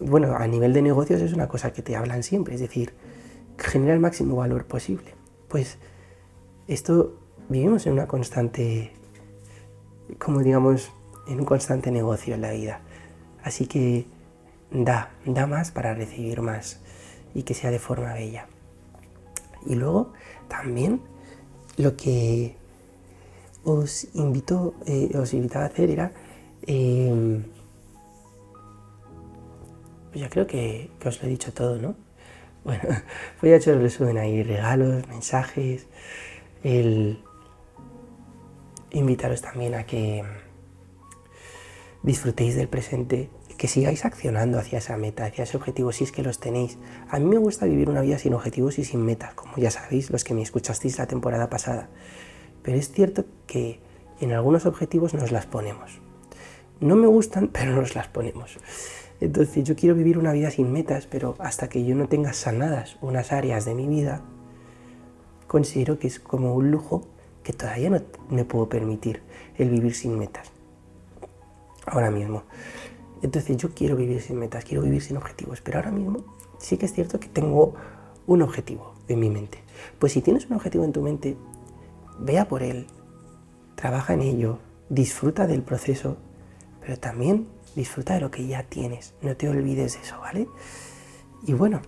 bueno, 0.01 0.37
a 0.37 0.47
nivel 0.47 0.73
de 0.73 0.83
negocios 0.83 1.21
es 1.23 1.33
una 1.33 1.49
cosa 1.49 1.73
que 1.73 1.83
te 1.83 1.97
hablan 1.97 2.23
siempre, 2.23 2.55
es 2.55 2.61
decir, 2.61 2.93
genera 3.59 3.95
el 3.95 4.01
máximo 4.01 4.37
valor 4.37 4.67
posible. 4.67 5.15
Pues 5.49 5.79
esto 6.69 7.19
vivimos 7.49 7.87
en 7.87 7.95
una 7.95 8.07
constante, 8.07 8.93
como 10.19 10.41
digamos, 10.41 10.93
en 11.29 11.41
un 11.41 11.47
constante 11.47 11.91
negocio 11.91 12.35
en 12.35 12.43
la 12.43 12.51
vida. 12.51 12.81
Así 13.43 13.67
que 13.67 14.07
da, 14.71 15.13
da 15.25 15.47
más 15.47 15.71
para 15.71 15.95
recibir 15.95 16.43
más 16.43 16.81
y 17.37 17.43
que 17.43 17.53
sea 17.53 17.71
de 17.71 17.79
forma 17.79 18.15
bella. 18.15 18.47
Y 19.67 19.75
luego 19.75 20.15
también 20.49 21.03
lo 21.77 21.95
que 21.95 22.57
os 23.63 24.09
invito, 24.15 24.75
eh, 24.87 25.11
os 25.19 25.35
invitaba 25.35 25.67
a 25.67 25.69
hacer 25.69 25.91
era, 25.91 26.13
em, 26.67 27.45
pues 30.11 30.21
ya 30.21 30.31
creo 30.31 30.47
que, 30.47 30.91
os 31.05 31.21
lo 31.21 31.29
he 31.29 31.31
dicho 31.31 31.53
todo, 31.53 31.77
¿no? 31.77 31.95
Bueno, 32.65 32.83
voy 33.43 33.51
a 33.51 33.57
echar 33.57 33.75
el 33.75 33.83
resumen 33.83 34.17
ahí, 34.17 34.43
regalos, 34.43 35.07
mensajes, 35.09 35.87
el 36.65 37.23
invitaros 38.93 39.43
también 39.43 39.75
a 39.75 39.85
que 39.85 40.25
disfrutéis 42.03 42.57
del 42.57 42.69
presente, 42.69 43.29
que 43.57 43.69
sigáis 43.69 44.05
accionando 44.05 44.59
hacia 44.59 44.79
esa 44.79 44.97
meta, 44.97 45.25
hacia 45.25 45.45
ese 45.45 45.57
objetivo, 45.57 45.93
si 45.93 46.05
es 46.05 46.13
que 46.13 46.23
los 46.23 46.39
tenéis. 46.39 46.79
A 47.09 47.19
mí 47.19 47.25
me 47.25 47.39
gusta 47.39 47.67
vivir 47.67 47.89
una 47.89 48.03
vida 48.03 48.19
sin 48.19 48.35
objetivos 48.35 48.79
y 48.79 48.85
sin 48.85 49.05
metas, 49.05 49.35
como 49.35 49.57
ya 49.57 49.71
sabéis 49.71 50.11
los 50.11 50.25
que 50.25 50.35
me 50.35 50.43
escuchasteis 50.43 50.99
la 50.99 51.07
temporada 51.07 51.49
pasada. 51.49 51.89
Pero 52.63 52.79
es 52.79 52.91
cierto 52.91 53.25
que 53.47 53.81
en 54.21 54.33
algunos 54.33 54.67
objetivos 54.67 55.15
nos 55.15 55.33
las 55.33 55.47
ponemos. 55.47 56.01
No 56.81 56.97
me 56.97 57.07
gustan, 57.07 57.49
pero 57.53 57.75
nos 57.75 57.95
las 57.95 58.09
ponemos. 58.09 58.59
Entonces 59.21 59.65
yo 59.65 59.77
quiero 59.77 59.95
vivir 59.95 60.19
una 60.19 60.33
vida 60.33 60.51
sin 60.51 60.73
metas, 60.73 61.07
pero 61.07 61.37
hasta 61.39 61.69
que 61.69 61.85
yo 61.85 61.95
no 61.95 62.09
tenga 62.09 62.33
sanadas 62.33 62.99
unas 63.01 63.33
áreas 63.33 63.65
de 63.65 63.75
mi 63.75 63.87
vida, 63.87 64.23
considero 65.47 65.99
que 65.99 66.07
es 66.07 66.21
como 66.21 66.55
un 66.55 66.71
lujo 66.71 67.07
que 67.43 67.53
todavía 67.53 67.91
no 67.91 68.01
me 68.29 68.45
puedo 68.45 68.69
permitir 68.69 69.23
el 69.57 69.71
vivir 69.71 69.95
sin 69.95 70.19
metas. 70.19 70.51
Ahora 71.87 72.11
mismo. 72.11 72.43
Entonces 73.23 73.57
yo 73.57 73.71
quiero 73.75 73.97
vivir 73.97 74.21
sin 74.21 74.39
metas, 74.39 74.65
quiero 74.65 74.83
vivir 74.83 75.03
sin 75.03 75.17
objetivos, 75.17 75.61
pero 75.61 75.79
ahora 75.79 75.91
mismo 75.91 76.25
sí 76.59 76.77
que 76.77 76.87
es 76.87 76.93
cierto 76.93 77.19
que 77.19 77.29
tengo 77.29 77.75
un 78.27 78.43
objetivo 78.43 78.95
en 79.09 79.21
mi 79.21 79.31
mente. 79.31 79.63
Pues 79.99 80.13
si 80.13 80.21
tienes 80.21 80.47
un 80.47 80.57
objetivo 80.57 80.85
en 80.85 80.93
tu 80.93 81.03
mente, 81.03 81.37
vea 82.19 82.49
por 82.49 82.63
él, 82.63 82.87
trabaja 83.75 84.15
en 84.15 84.23
ello, 84.23 84.59
disfruta 84.89 85.47
del 85.47 85.63
proceso, 85.63 86.17
pero 86.81 86.99
también 86.99 87.49
disfruta 87.75 88.15
de 88.15 88.21
lo 88.21 88.31
que 88.31 88.47
ya 88.47 88.63
tienes. 88.65 89.15
No 89.23 89.37
te 89.37 89.49
olvides 89.49 89.95
de 89.95 90.01
eso, 90.01 90.19
¿vale? 90.21 90.49
Y 91.47 91.53
bueno, 91.53 91.81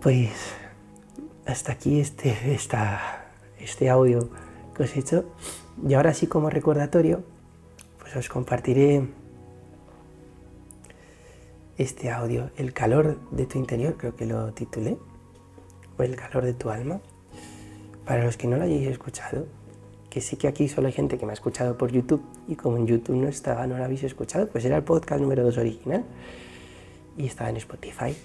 pues 0.00 0.30
hasta 1.46 1.72
aquí 1.72 2.00
este, 2.00 2.36
este 3.58 3.90
audio 3.90 4.30
que 4.74 4.82
os 4.82 4.96
he 4.96 5.00
hecho. 5.00 5.24
Y 5.86 5.94
ahora 5.94 6.14
sí 6.14 6.26
como 6.26 6.50
recordatorio, 6.50 7.22
pues 8.06 8.16
os 8.16 8.28
compartiré 8.28 9.04
este 11.76 12.08
audio, 12.12 12.50
El 12.56 12.72
calor 12.72 13.18
de 13.32 13.46
tu 13.46 13.58
interior, 13.58 13.96
creo 13.96 14.14
que 14.14 14.26
lo 14.26 14.52
titulé, 14.52 14.96
o 15.98 16.02
El 16.04 16.14
calor 16.14 16.44
de 16.44 16.54
tu 16.54 16.70
alma. 16.70 17.00
Para 18.04 18.24
los 18.24 18.36
que 18.36 18.46
no 18.46 18.58
lo 18.58 18.62
hayáis 18.62 18.86
escuchado, 18.86 19.48
que 20.08 20.20
sí 20.20 20.36
que 20.36 20.46
aquí 20.46 20.68
solo 20.68 20.86
hay 20.86 20.92
gente 20.92 21.18
que 21.18 21.26
me 21.26 21.32
ha 21.32 21.34
escuchado 21.34 21.76
por 21.76 21.90
YouTube 21.90 22.22
y 22.46 22.54
como 22.54 22.76
en 22.76 22.86
YouTube 22.86 23.16
no 23.16 23.26
estaba, 23.26 23.66
no 23.66 23.76
lo 23.76 23.84
habéis 23.84 24.04
escuchado, 24.04 24.46
pues 24.46 24.64
era 24.64 24.76
el 24.76 24.84
podcast 24.84 25.20
número 25.20 25.42
2 25.42 25.58
original 25.58 26.04
y 27.18 27.26
estaba 27.26 27.50
en 27.50 27.56
Spotify. 27.56 28.16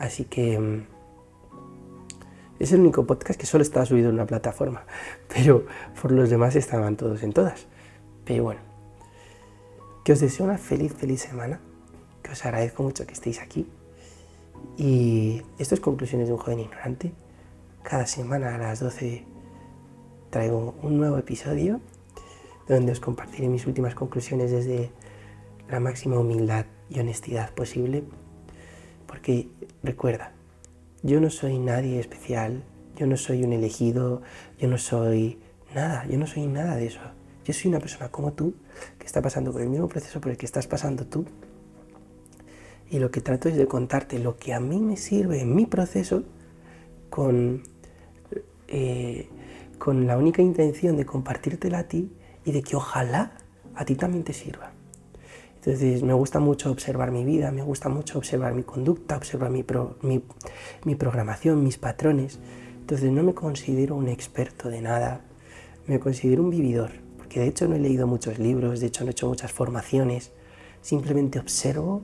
Así 0.00 0.24
que 0.24 0.58
mm, 0.58 0.82
es 2.58 2.72
el 2.72 2.80
único 2.80 3.06
podcast 3.06 3.38
que 3.38 3.46
solo 3.46 3.62
estaba 3.62 3.86
subido 3.86 4.08
en 4.08 4.16
una 4.16 4.26
plataforma, 4.26 4.84
pero 5.32 5.64
por 6.00 6.10
los 6.10 6.28
demás 6.28 6.56
estaban 6.56 6.96
todos 6.96 7.22
en 7.22 7.32
todas. 7.32 7.68
Pero 8.24 8.42
bueno, 8.42 8.71
que 10.04 10.12
os 10.12 10.20
deseo 10.20 10.46
una 10.46 10.58
feliz, 10.58 10.92
feliz 10.94 11.20
semana, 11.20 11.60
que 12.22 12.32
os 12.32 12.44
agradezco 12.44 12.82
mucho 12.82 13.06
que 13.06 13.12
estéis 13.12 13.40
aquí. 13.40 13.68
Y 14.76 15.42
esto 15.58 15.74
es 15.74 15.80
Conclusiones 15.80 16.28
de 16.28 16.34
un 16.34 16.40
joven 16.40 16.60
ignorante. 16.60 17.12
Cada 17.82 18.06
semana 18.06 18.54
a 18.54 18.58
las 18.58 18.80
12 18.80 19.24
traigo 20.30 20.74
un 20.82 20.96
nuevo 20.96 21.18
episodio 21.18 21.80
donde 22.68 22.92
os 22.92 23.00
compartiré 23.00 23.48
mis 23.48 23.66
últimas 23.66 23.94
conclusiones 23.94 24.50
desde 24.50 24.90
la 25.68 25.80
máxima 25.80 26.18
humildad 26.18 26.66
y 26.88 27.00
honestidad 27.00 27.52
posible. 27.54 28.04
Porque 29.06 29.48
recuerda, 29.82 30.32
yo 31.02 31.20
no 31.20 31.30
soy 31.30 31.58
nadie 31.58 32.00
especial, 32.00 32.62
yo 32.96 33.06
no 33.06 33.16
soy 33.16 33.44
un 33.44 33.52
elegido, 33.52 34.22
yo 34.58 34.68
no 34.68 34.78
soy 34.78 35.38
nada, 35.74 36.06
yo 36.06 36.18
no 36.18 36.26
soy 36.26 36.46
nada 36.46 36.76
de 36.76 36.86
eso. 36.86 37.00
Yo 37.44 37.52
soy 37.52 37.70
una 37.70 37.80
persona 37.80 38.10
como 38.10 38.32
tú 38.32 38.54
que 38.98 39.06
está 39.06 39.20
pasando 39.20 39.52
por 39.52 39.62
el 39.62 39.68
mismo 39.68 39.88
proceso 39.88 40.20
por 40.20 40.30
el 40.30 40.38
que 40.38 40.46
estás 40.46 40.66
pasando 40.66 41.06
tú. 41.06 41.24
Y 42.90 42.98
lo 42.98 43.10
que 43.10 43.20
trato 43.20 43.48
es 43.48 43.56
de 43.56 43.66
contarte 43.66 44.18
lo 44.18 44.36
que 44.36 44.52
a 44.52 44.60
mí 44.60 44.78
me 44.78 44.96
sirve 44.96 45.40
en 45.40 45.54
mi 45.54 45.66
proceso 45.66 46.24
con, 47.10 47.62
eh, 48.68 49.28
con 49.78 50.06
la 50.06 50.18
única 50.18 50.42
intención 50.42 50.96
de 50.96 51.06
compartírtela 51.06 51.80
a 51.80 51.88
ti 51.88 52.12
y 52.44 52.52
de 52.52 52.62
que 52.62 52.76
ojalá 52.76 53.32
a 53.74 53.84
ti 53.84 53.96
también 53.96 54.24
te 54.24 54.32
sirva. 54.32 54.72
Entonces 55.56 56.02
me 56.02 56.12
gusta 56.12 56.40
mucho 56.40 56.70
observar 56.70 57.12
mi 57.12 57.24
vida, 57.24 57.50
me 57.50 57.62
gusta 57.62 57.88
mucho 57.88 58.18
observar 58.18 58.52
mi 58.52 58.64
conducta, 58.64 59.16
observar 59.16 59.50
mi, 59.50 59.64
mi 60.84 60.94
programación, 60.96 61.62
mis 61.62 61.78
patrones. 61.78 62.40
Entonces 62.80 63.10
no 63.12 63.22
me 63.22 63.32
considero 63.32 63.94
un 63.94 64.08
experto 64.08 64.68
de 64.68 64.82
nada, 64.82 65.20
me 65.86 66.00
considero 66.00 66.42
un 66.42 66.50
vividor, 66.50 66.90
porque 67.32 67.40
de 67.40 67.48
hecho 67.48 67.66
no 67.66 67.76
he 67.76 67.78
leído 67.78 68.06
muchos 68.06 68.38
libros, 68.38 68.80
de 68.80 68.88
hecho 68.88 69.04
no 69.04 69.08
he 69.08 69.12
hecho 69.12 69.26
muchas 69.26 69.50
formaciones, 69.50 70.32
simplemente 70.82 71.38
observo 71.38 72.02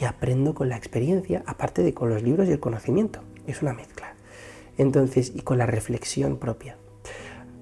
y 0.00 0.04
aprendo 0.04 0.54
con 0.54 0.70
la 0.70 0.76
experiencia, 0.78 1.42
aparte 1.44 1.82
de 1.82 1.92
con 1.92 2.08
los 2.08 2.22
libros 2.22 2.48
y 2.48 2.52
el 2.52 2.60
conocimiento, 2.60 3.20
es 3.46 3.60
una 3.60 3.74
mezcla. 3.74 4.14
Entonces, 4.78 5.32
y 5.34 5.42
con 5.42 5.58
la 5.58 5.66
reflexión 5.66 6.38
propia. 6.38 6.78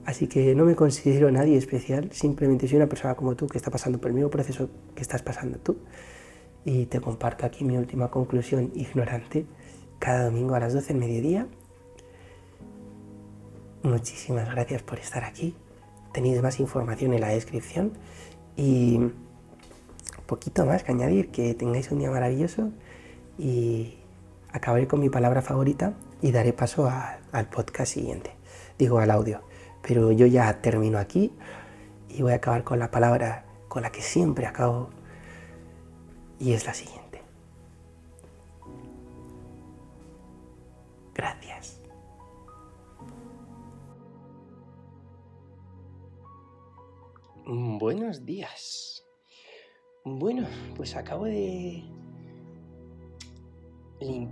Así 0.04 0.28
que 0.28 0.54
no 0.54 0.64
me 0.64 0.76
considero 0.76 1.28
nadie 1.32 1.56
especial, 1.56 2.12
simplemente 2.12 2.68
soy 2.68 2.76
una 2.76 2.88
persona 2.88 3.16
como 3.16 3.34
tú 3.34 3.48
que 3.48 3.58
está 3.58 3.72
pasando 3.72 4.00
por 4.00 4.10
el 4.10 4.14
mismo 4.14 4.30
proceso 4.30 4.70
que 4.94 5.02
estás 5.02 5.22
pasando 5.22 5.58
tú. 5.58 5.76
Y 6.64 6.86
te 6.86 7.00
comparto 7.00 7.46
aquí 7.46 7.64
mi 7.64 7.76
última 7.76 8.12
conclusión 8.12 8.70
ignorante 8.76 9.44
cada 9.98 10.26
domingo 10.26 10.54
a 10.54 10.60
las 10.60 10.72
12 10.72 10.92
del 10.92 10.98
mediodía 10.98 11.48
Muchísimas 13.82 14.50
gracias 14.50 14.82
por 14.82 14.98
estar 14.98 15.24
aquí. 15.24 15.56
Tenéis 16.18 16.42
más 16.42 16.58
información 16.58 17.14
en 17.14 17.20
la 17.20 17.28
descripción 17.28 17.92
y 18.56 18.98
poquito 20.26 20.66
más 20.66 20.82
que 20.82 20.90
añadir, 20.90 21.30
que 21.30 21.54
tengáis 21.54 21.92
un 21.92 22.00
día 22.00 22.10
maravilloso 22.10 22.72
y 23.38 23.98
acabaré 24.50 24.88
con 24.88 24.98
mi 24.98 25.10
palabra 25.10 25.42
favorita 25.42 25.94
y 26.20 26.32
daré 26.32 26.52
paso 26.52 26.90
al 27.30 27.48
podcast 27.48 27.92
siguiente, 27.92 28.32
digo 28.80 28.98
al 28.98 29.12
audio. 29.12 29.42
Pero 29.80 30.10
yo 30.10 30.26
ya 30.26 30.60
termino 30.60 30.98
aquí 30.98 31.32
y 32.08 32.22
voy 32.22 32.32
a 32.32 32.36
acabar 32.38 32.64
con 32.64 32.80
la 32.80 32.90
palabra 32.90 33.44
con 33.68 33.82
la 33.84 33.92
que 33.92 34.02
siempre 34.02 34.44
acabo 34.46 34.90
y 36.40 36.52
es 36.52 36.66
la 36.66 36.74
siguiente. 36.74 37.22
Gracias. 41.14 41.47
Buenos 47.48 48.26
días. 48.26 49.06
Bueno, 50.04 50.46
pues 50.76 50.96
acabo 50.96 51.24
de... 51.24 51.82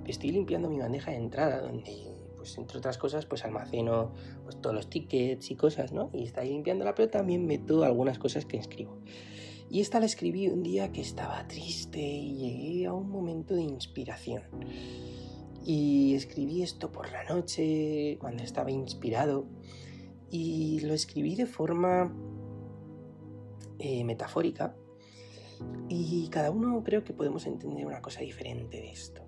Estoy 0.07 0.33
limpiando 0.33 0.69
mi 0.69 0.79
bandeja 0.79 1.13
de 1.13 1.17
entrada, 1.17 1.63
donde, 1.63 2.15
pues 2.37 2.59
entre 2.59 2.79
otras 2.79 2.99
cosas, 2.99 3.25
pues 3.25 3.45
almaceno 3.45 4.13
pues, 4.45 4.61
todos 4.61 4.77
los 4.77 4.91
tickets 4.91 5.51
y 5.51 5.57
cosas, 5.57 5.93
¿no? 5.93 6.11
Y 6.13 6.25
está 6.25 6.45
limpiándola, 6.45 6.95
pero 6.95 7.09
también 7.09 7.47
meto 7.47 7.85
algunas 7.85 8.19
cosas 8.19 8.45
que 8.45 8.59
escribo. 8.59 8.99
Y 9.71 9.81
esta 9.81 9.99
la 9.99 10.07
escribí 10.07 10.49
un 10.49 10.63
día 10.63 10.93
que 10.93 11.01
estaba 11.01 11.49
triste 11.49 12.01
y 12.01 12.37
llegué 12.37 12.87
a 12.87 12.93
un 12.93 13.09
momento 13.09 13.55
de 13.55 13.63
inspiración. 13.63 14.43
Y 15.65 16.15
escribí 16.15 16.63
esto 16.63 16.93
por 16.93 17.11
la 17.11 17.25
noche, 17.25 18.19
cuando 18.21 18.43
estaba 18.43 18.71
inspirado. 18.71 19.47
Y 20.31 20.81
lo 20.81 20.93
escribí 20.93 21.35
de 21.35 21.47
forma 21.47 22.15
eh, 23.79 24.05
metafórica 24.05 24.77
y 25.89 26.29
cada 26.29 26.51
uno 26.51 26.83
creo 26.85 27.05
que 27.05 27.13
podemos 27.13 27.47
entender 27.47 27.87
una 27.87 28.03
cosa 28.03 28.21
diferente 28.21 28.79
de 28.79 28.91
esto. 28.91 29.23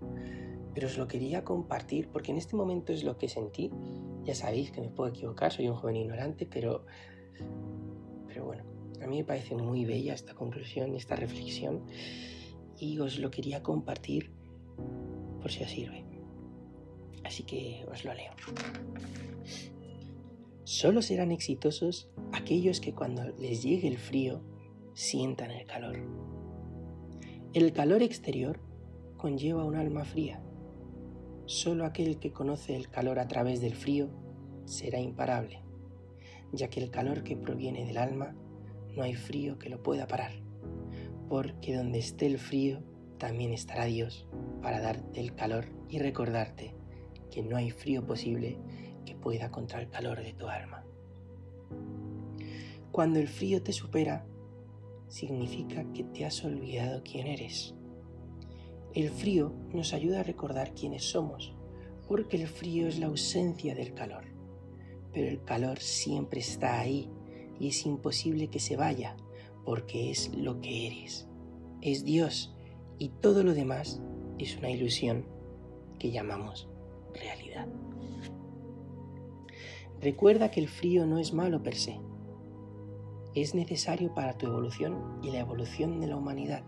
Pero 0.74 0.86
os 0.86 0.98
lo 0.98 1.08
quería 1.08 1.44
compartir 1.44 2.08
porque 2.08 2.30
en 2.30 2.38
este 2.38 2.56
momento 2.56 2.92
es 2.92 3.04
lo 3.04 3.16
que 3.16 3.28
sentí. 3.28 3.70
Ya 4.24 4.34
sabéis 4.34 4.70
que 4.70 4.80
me 4.80 4.90
puedo 4.90 5.10
equivocar, 5.10 5.52
soy 5.52 5.68
un 5.68 5.74
joven 5.74 5.96
ignorante, 5.96 6.46
pero, 6.46 6.84
pero 8.26 8.44
bueno, 8.44 8.64
a 9.02 9.06
mí 9.06 9.18
me 9.18 9.24
parece 9.24 9.54
muy 9.54 9.84
bella 9.84 10.14
esta 10.14 10.34
conclusión, 10.34 10.94
esta 10.94 11.16
reflexión 11.16 11.84
y 12.78 12.98
os 12.98 13.18
lo 13.18 13.30
quería 13.30 13.62
compartir 13.62 14.30
por 15.40 15.50
si 15.50 15.64
os 15.64 15.70
sirve. 15.70 16.04
Así 17.24 17.42
que 17.42 17.84
os 17.90 18.04
lo 18.04 18.14
leo. 18.14 18.32
Solo 20.68 21.00
serán 21.00 21.32
exitosos 21.32 22.10
aquellos 22.30 22.82
que 22.82 22.92
cuando 22.92 23.24
les 23.38 23.62
llegue 23.62 23.88
el 23.88 23.96
frío 23.96 24.42
sientan 24.92 25.50
el 25.50 25.64
calor. 25.64 25.96
El 27.54 27.72
calor 27.72 28.02
exterior 28.02 28.60
conlleva 29.16 29.64
un 29.64 29.76
alma 29.76 30.04
fría. 30.04 30.42
Solo 31.46 31.86
aquel 31.86 32.18
que 32.18 32.32
conoce 32.32 32.76
el 32.76 32.90
calor 32.90 33.18
a 33.18 33.26
través 33.28 33.62
del 33.62 33.74
frío 33.74 34.10
será 34.66 35.00
imparable. 35.00 35.62
ya 36.52 36.68
que 36.68 36.82
el 36.82 36.90
calor 36.90 37.22
que 37.22 37.34
proviene 37.34 37.86
del 37.86 37.96
alma 37.96 38.36
no 38.94 39.02
hay 39.02 39.14
frío 39.14 39.58
que 39.58 39.70
lo 39.70 39.82
pueda 39.82 40.06
parar, 40.06 40.32
porque 41.30 41.74
donde 41.74 41.98
esté 41.98 42.26
el 42.26 42.38
frío 42.38 42.82
también 43.16 43.54
estará 43.54 43.86
Dios 43.86 44.28
para 44.60 44.82
darte 44.82 45.18
el 45.18 45.34
calor 45.34 45.64
y 45.88 45.98
recordarte 45.98 46.74
que 47.30 47.42
no 47.42 47.56
hay 47.56 47.70
frío 47.70 48.04
posible 48.04 48.58
que 49.08 49.14
pueda 49.14 49.50
contra 49.50 49.80
el 49.80 49.88
calor 49.88 50.22
de 50.22 50.34
tu 50.34 50.48
alma. 50.48 50.84
Cuando 52.92 53.18
el 53.18 53.26
frío 53.26 53.62
te 53.62 53.72
supera, 53.72 54.26
significa 55.08 55.90
que 55.94 56.04
te 56.04 56.26
has 56.26 56.44
olvidado 56.44 57.02
quién 57.02 57.26
eres. 57.26 57.74
El 58.92 59.08
frío 59.08 59.54
nos 59.72 59.94
ayuda 59.94 60.20
a 60.20 60.24
recordar 60.24 60.74
quiénes 60.74 61.04
somos, 61.04 61.54
porque 62.06 62.36
el 62.36 62.48
frío 62.48 62.86
es 62.86 62.98
la 62.98 63.06
ausencia 63.06 63.74
del 63.74 63.94
calor, 63.94 64.24
pero 65.14 65.28
el 65.28 65.42
calor 65.42 65.78
siempre 65.78 66.40
está 66.40 66.78
ahí 66.78 67.10
y 67.58 67.68
es 67.68 67.86
imposible 67.86 68.48
que 68.48 68.60
se 68.60 68.76
vaya, 68.76 69.16
porque 69.64 70.10
es 70.10 70.34
lo 70.34 70.60
que 70.60 70.86
eres. 70.86 71.28
Es 71.80 72.04
Dios 72.04 72.54
y 72.98 73.08
todo 73.08 73.42
lo 73.42 73.54
demás 73.54 74.02
es 74.38 74.58
una 74.58 74.70
ilusión 74.70 75.24
que 75.98 76.10
llamamos 76.10 76.68
realidad. 77.14 77.68
Recuerda 80.00 80.50
que 80.50 80.60
el 80.60 80.68
frío 80.68 81.06
no 81.06 81.18
es 81.18 81.32
malo 81.32 81.62
per 81.62 81.74
se. 81.74 82.00
Es 83.34 83.54
necesario 83.54 84.14
para 84.14 84.38
tu 84.38 84.46
evolución 84.46 85.18
y 85.22 85.32
la 85.32 85.40
evolución 85.40 86.00
de 86.00 86.06
la 86.06 86.16
humanidad. 86.16 86.62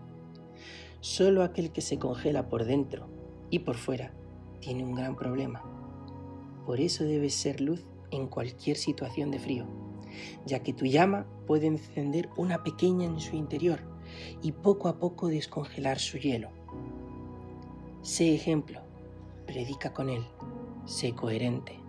Solo 1.00 1.44
aquel 1.44 1.70
que 1.70 1.80
se 1.80 1.98
congela 1.98 2.48
por 2.48 2.64
dentro 2.64 3.08
y 3.48 3.60
por 3.60 3.76
fuera 3.76 4.12
tiene 4.60 4.84
un 4.84 4.94
gran 4.94 5.16
problema. 5.16 5.62
Por 6.66 6.80
eso 6.80 7.04
debes 7.04 7.34
ser 7.34 7.60
luz 7.60 7.86
en 8.10 8.26
cualquier 8.26 8.76
situación 8.76 9.30
de 9.30 9.38
frío, 9.38 9.66
ya 10.44 10.62
que 10.62 10.72
tu 10.72 10.84
llama 10.86 11.26
puede 11.46 11.68
encender 11.68 12.28
una 12.36 12.62
pequeña 12.62 13.06
en 13.06 13.20
su 13.20 13.36
interior 13.36 13.80
y 14.42 14.52
poco 14.52 14.88
a 14.88 14.98
poco 14.98 15.28
descongelar 15.28 15.98
su 15.98 16.18
hielo. 16.18 16.50
Sé 18.02 18.34
ejemplo, 18.34 18.80
predica 19.46 19.92
con 19.94 20.10
él, 20.10 20.24
sé 20.84 21.12
coherente. 21.12 21.79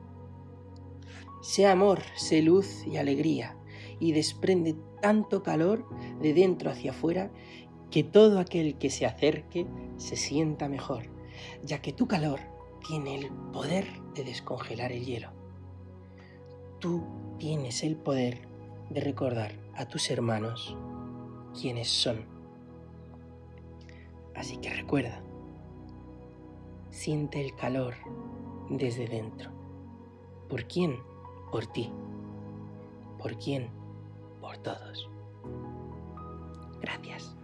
Sé 1.42 1.66
amor, 1.66 2.02
sé 2.16 2.42
luz 2.42 2.86
y 2.86 2.98
alegría, 2.98 3.58
y 4.00 4.12
desprende 4.12 4.76
tanto 5.02 5.44
calor 5.44 5.86
de 6.22 6.34
dentro 6.34 6.70
hacia 6.70 6.92
afuera 6.92 7.32
que 7.90 8.04
todo 8.04 8.40
aquel 8.40 8.78
que 8.78 8.90
se 8.90 9.06
acerque 9.06 9.68
se 9.98 10.16
sienta 10.16 10.70
mejor, 10.70 11.04
ya 11.64 11.82
que 11.82 11.94
tu 11.94 12.08
calor 12.08 12.40
tiene 12.88 13.16
el 13.16 13.30
poder 13.52 13.86
de 14.16 14.24
descongelar 14.24 14.92
el 14.92 15.06
hielo. 15.06 15.30
Tú 16.80 17.04
tienes 17.38 17.84
el 17.84 17.96
poder 17.96 18.48
de 18.90 19.02
recordar 19.02 19.54
a 19.76 19.88
tus 19.88 20.10
hermanos 20.10 20.76
quiénes 21.60 21.90
son. 21.90 22.26
Así 24.36 24.58
que 24.58 24.70
recuerda, 24.74 25.22
siente 26.90 27.44
el 27.44 27.56
calor 27.56 27.96
desde 28.70 29.08
dentro. 29.08 29.52
¿Por 30.50 30.66
quién? 30.66 31.11
por 31.52 31.68
ti. 31.68 31.92
¿Por 33.20 33.38
quién? 33.38 33.70
Por 34.40 34.58
todos. 34.58 35.10
Gracias. 36.82 37.36